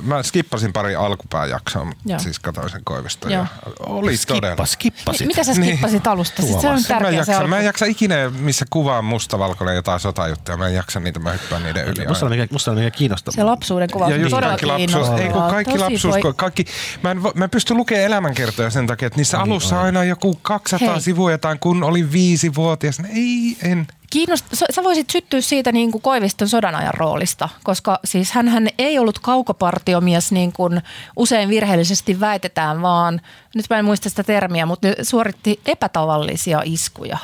[0.01, 3.29] Mä skippasin pari alkupääjaksoa, mutta siis katsoin sen Koivisto.
[3.29, 3.45] Ja
[3.79, 4.65] oli Skippa, todella.
[4.65, 5.27] Skippasit.
[5.27, 6.11] Mitä sä skippasit niin.
[6.11, 6.41] alusta?
[6.41, 9.75] Siis se on tärkeä mä en, jaksa, se mä en jaksa ikinä, missä kuvaa mustavalkoinen
[9.75, 10.57] jotain sotajuttuja.
[10.57, 12.07] Mä en jaksa niitä, mä hyppään niiden yli.
[12.07, 13.35] Musta on mikä, musta on mikä kiinnostavaa.
[13.35, 16.33] Se lapsuuden kuva on todella kaikki lapsuus, ei kun kaikki Tosi lapsuus, voi...
[16.33, 16.65] kaikki,
[17.03, 20.03] mä en, mä en pysty lukemaan elämänkertoja sen takia, että niissä niin, alussa on aina
[20.03, 21.01] joku 200 Hei.
[21.01, 23.01] sivua jotain, kun oli viisi vuotias.
[23.13, 23.87] Ei, en.
[24.11, 29.19] Kiinnost, sä voisit syttyä siitä niin kuin Koiviston sodanajan roolista, koska siis hän ei ollut
[29.19, 30.81] kaukopartiomies niin kuin
[31.15, 33.21] usein virheellisesti väitetään, vaan
[33.55, 37.17] nyt mä en muista sitä termiä, mutta ne suoritti epätavallisia iskuja.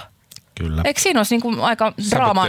[0.57, 0.81] Kyllä.
[0.85, 2.45] Eikö siinä olisi niin kuin aika draama,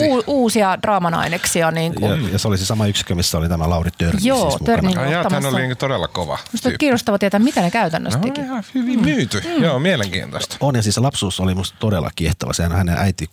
[0.00, 1.70] u, u, uusia draaman aineksia?
[1.70, 2.22] Niin kuin?
[2.22, 4.94] Ja, ja, se oli se sama yksikö, missä oli tämä Lauri Törni Joo, siis Törni
[5.30, 6.38] hän oli niin todella kova.
[6.52, 8.40] Minusta on kiinnostava tietää, mitä ne käytännössä no, teki.
[8.40, 9.42] ihan hyvin myyty.
[9.44, 9.62] Mm.
[9.62, 10.56] Joo, mielenkiintoista.
[10.60, 12.52] On ja siis lapsuus oli musta todella kiehtova.
[12.52, 13.28] Sehän hänen äiti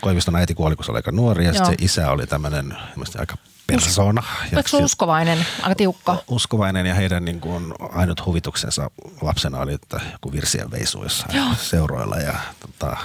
[0.00, 2.76] Koiviston äiti kuoli, kun se oli aika nuori ja se isä oli tämmöinen
[3.18, 4.22] aika persona.
[4.52, 6.16] Oliko se uskovainen, aika tiukka?
[6.28, 11.48] Uskovainen ja heidän niin kuin, ainut huvituksensa lapsena oli, että joku virsien veisu jossain Joo.
[11.62, 12.96] seuroilla ja tota,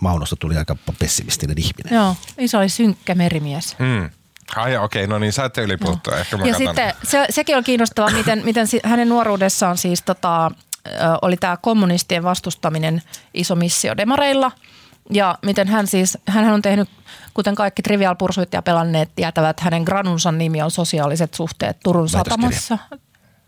[0.00, 1.94] Maunosta tuli aika pessimistinen ihminen.
[1.94, 3.76] Joo, iso oli synkkä merimies.
[3.78, 4.10] Mm.
[4.56, 6.14] Ai okei, okay, no niin, sä ette ylipuuttua.
[6.14, 6.20] No.
[6.20, 10.50] Ehkä mä ja sitten se, sekin on kiinnostavaa, miten, miten hänen nuoruudessaan siis tota,
[11.22, 13.02] oli tämä kommunistien vastustaminen
[13.34, 14.52] iso missio demareilla–
[15.10, 16.88] ja miten hän siis, hän on tehnyt,
[17.34, 22.78] kuten kaikki trivial pursuit ja pelanneet tietävät, hänen granunsa nimi on sosiaaliset suhteet Turun satamassa.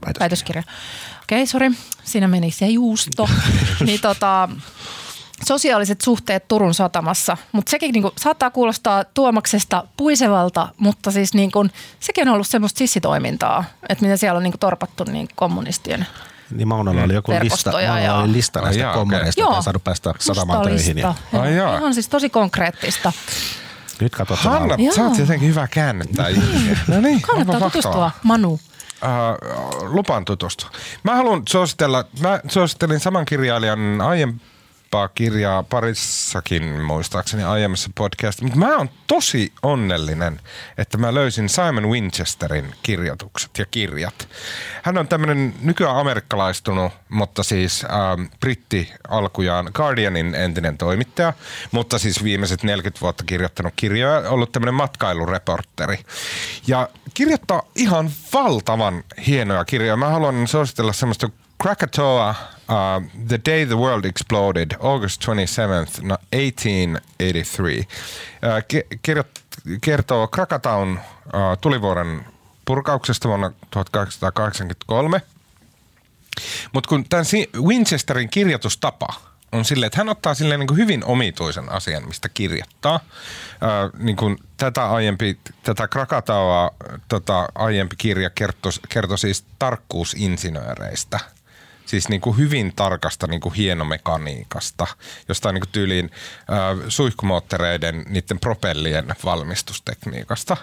[0.06, 0.20] Väitöskirja.
[0.20, 0.62] Väitöskirja.
[1.22, 1.70] Okei, okay, sori.
[2.04, 3.28] Siinä meni se juusto.
[3.86, 4.48] niin tota,
[5.44, 7.36] sosiaaliset suhteet Turun satamassa.
[7.52, 11.66] Mutta sekin niinku, saattaa kuulostaa Tuomaksesta puisevalta, mutta siis niinku,
[12.00, 16.06] sekin on ollut semmoista sissitoimintaa, että miten siellä on niinku torpattu niin kommunistien
[16.50, 19.52] niin Maunalla oli joku lista, Maunalla oli lista näistä kommoneista, okay.
[19.52, 20.98] että ei saanut päästä satamaan töihin.
[20.98, 21.14] Ja...
[21.32, 21.72] Ai jaa.
[21.72, 23.12] on siis tosi konkreettista.
[24.00, 24.60] Nyt katsotaan.
[24.60, 26.78] Hanna, sä oot jotenkin hyvä käännettää ihmisiä.
[26.88, 28.52] No niin, Kannattaa tutustua, Manu.
[28.52, 28.60] Uh,
[29.82, 30.70] lupaan tutustua.
[31.02, 34.40] Mä haluan suositella, mä suosittelin saman kirjailijan aiemmin
[34.90, 40.40] Kauppaa kirjaa parissakin muistaakseni aiemmassa podcastissa, mutta mä oon tosi onnellinen,
[40.78, 44.28] että mä löysin Simon Winchesterin kirjoitukset ja kirjat.
[44.82, 51.32] Hän on tämmöinen nykyään amerikkalaistunut, mutta siis ähm, britti alkujaan Guardianin entinen toimittaja,
[51.72, 55.98] mutta siis viimeiset 40 vuotta kirjoittanut kirjoja, ollut tämmöinen matkailureporteri.
[56.66, 59.96] Ja kirjoittaa ihan valtavan hienoja kirjoja.
[59.96, 61.30] Mä haluan suositella semmoista
[61.62, 62.34] Krakatoa,
[62.68, 66.00] uh, The Day the World Exploded, August 27th,
[66.30, 67.84] 1883, uh,
[68.68, 69.24] ke-
[69.80, 72.26] kertoo Krakataun uh, tulivuoren
[72.64, 75.22] purkauksesta vuonna 1883.
[76.72, 77.26] Mutta kun tämän
[77.60, 79.06] Winchesterin kirjoitustapa
[79.52, 83.00] on silleen, että hän ottaa silleen niin hyvin omituisen asian, mistä kirjoittaa.
[83.60, 86.70] Ää, niin kuin tätä, aiempi, tätä Krakataua
[87.08, 91.20] tota, aiempi kirja kertoi, kertoi siis tarkkuusinsinööreistä–
[91.86, 94.86] siis niin kuin hyvin tarkasta niin kuin hienomekaniikasta,
[95.28, 96.10] jostain niin kuin tyyliin
[96.50, 100.56] äh, suihkumoottereiden, niiden propellien valmistustekniikasta.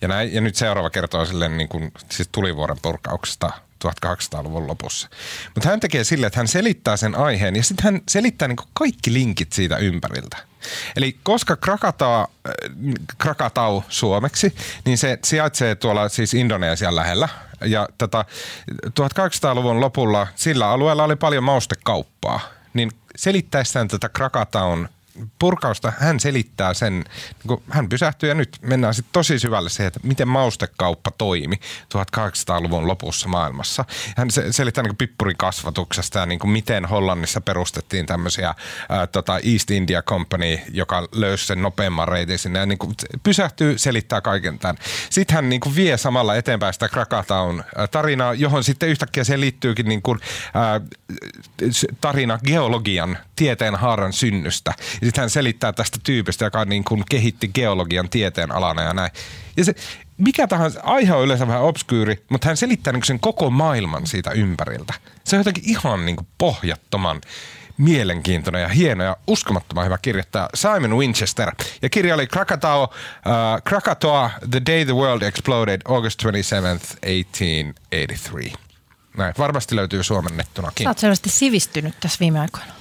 [0.00, 3.50] Ja, näin, ja nyt seuraava kertoo silleen niin kuin, siis tulivuoren purkauksesta
[3.84, 5.08] 1800-luvun lopussa.
[5.54, 9.12] Mutta hän tekee sille, että hän selittää sen aiheen ja sitten hän selittää niin kaikki
[9.12, 10.36] linkit siitä ympäriltä.
[10.96, 12.26] Eli koska Krakatau, äh,
[13.18, 14.54] Krakatau suomeksi,
[14.84, 17.28] niin se sijaitsee tuolla siis Indonesian lähellä.
[17.64, 18.24] Ja tätä
[19.00, 22.40] 1800-luvun lopulla sillä alueella oli paljon maustekauppaa.
[22.74, 24.88] Niin selittäessään tätä Krakataun
[25.38, 27.04] purkausta hän selittää sen, niin
[27.46, 31.56] kun hän pysähtyy ja nyt mennään sitten tosi syvälle siihen, että miten maustekauppa toimi
[31.94, 33.84] 1800-luvun lopussa maailmassa.
[34.16, 38.54] Hän selittää niin pippurin kasvatuksesta ja niin miten Hollannissa perustettiin tämmöisiä
[38.88, 42.78] ää, tota East India Company, joka löysi sen nopeamman reitin sinne ja niin
[43.22, 44.76] pysähtyy, selittää kaiken tämän.
[45.10, 50.02] Sitten hän niin vie samalla eteenpäin sitä Krakataun tarinaa, johon sitten yhtäkkiä se liittyykin niin
[50.02, 50.20] kuin,
[50.54, 50.80] ää,
[52.00, 54.74] tarina geologian tieteen haaran synnystä.
[55.00, 59.10] Ja sitten hän selittää tästä tyypistä, joka niin kuin kehitti geologian tieteen alana ja näin.
[59.56, 59.74] Ja se,
[60.18, 64.30] mikä tahansa, aihe on yleensä vähän obskyyri, mutta hän selittää niin sen koko maailman siitä
[64.30, 64.94] ympäriltä.
[65.24, 67.20] Se on jotenkin ihan niin kuin pohjattoman
[67.78, 71.52] mielenkiintoinen ja hieno ja uskomattoman hyvä kirjoittaja Simon Winchester.
[71.82, 72.90] Ja kirja oli Krakatoa, uh,
[73.64, 78.65] Krakatoa The Day the World Exploded, August 27th, 1883.
[79.16, 80.84] Näin, varmasti löytyy suomennettunakin.
[80.84, 82.72] Sä oot selvästi sivistynyt tässä viime aikoina.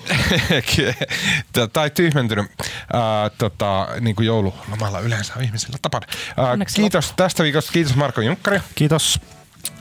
[1.73, 2.51] tai tyhmentynyt.
[2.61, 6.07] Äh, tota, niin kuin joululomalla yleensä on ihmisillä tapana.
[6.29, 7.23] Äh, kiitos loppu.
[7.23, 7.71] tästä viikosta.
[7.71, 8.59] Kiitos Marko Junkkari.
[8.75, 9.19] Kiitos.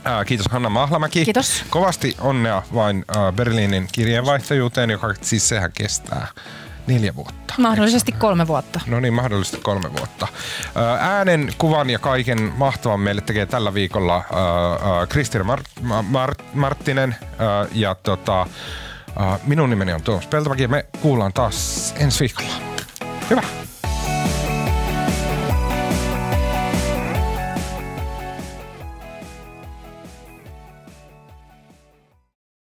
[0.07, 1.25] Äh, kiitos Hanna Mahlamäki.
[1.25, 1.63] Kiitos.
[1.69, 6.27] Kovasti onnea vain äh, Berliinin kirjeenvaihtajuuteen, joka siis sehän kestää
[6.87, 7.53] neljä vuotta.
[7.57, 8.79] Mahdollisesti kolme vuotta.
[8.87, 10.27] No niin, mahdollisesti kolme vuotta.
[10.99, 14.23] Äänen, kuvan ja kaiken mahtavan meille tekee tällä viikolla
[15.09, 17.15] Kristina Mart- Mart- Marttinen
[17.71, 18.47] ja tota,
[19.43, 22.53] minun nimeni on Tuomas Peltomäki ja me kuullaan taas ensi viikolla.
[23.29, 23.41] Hyvä.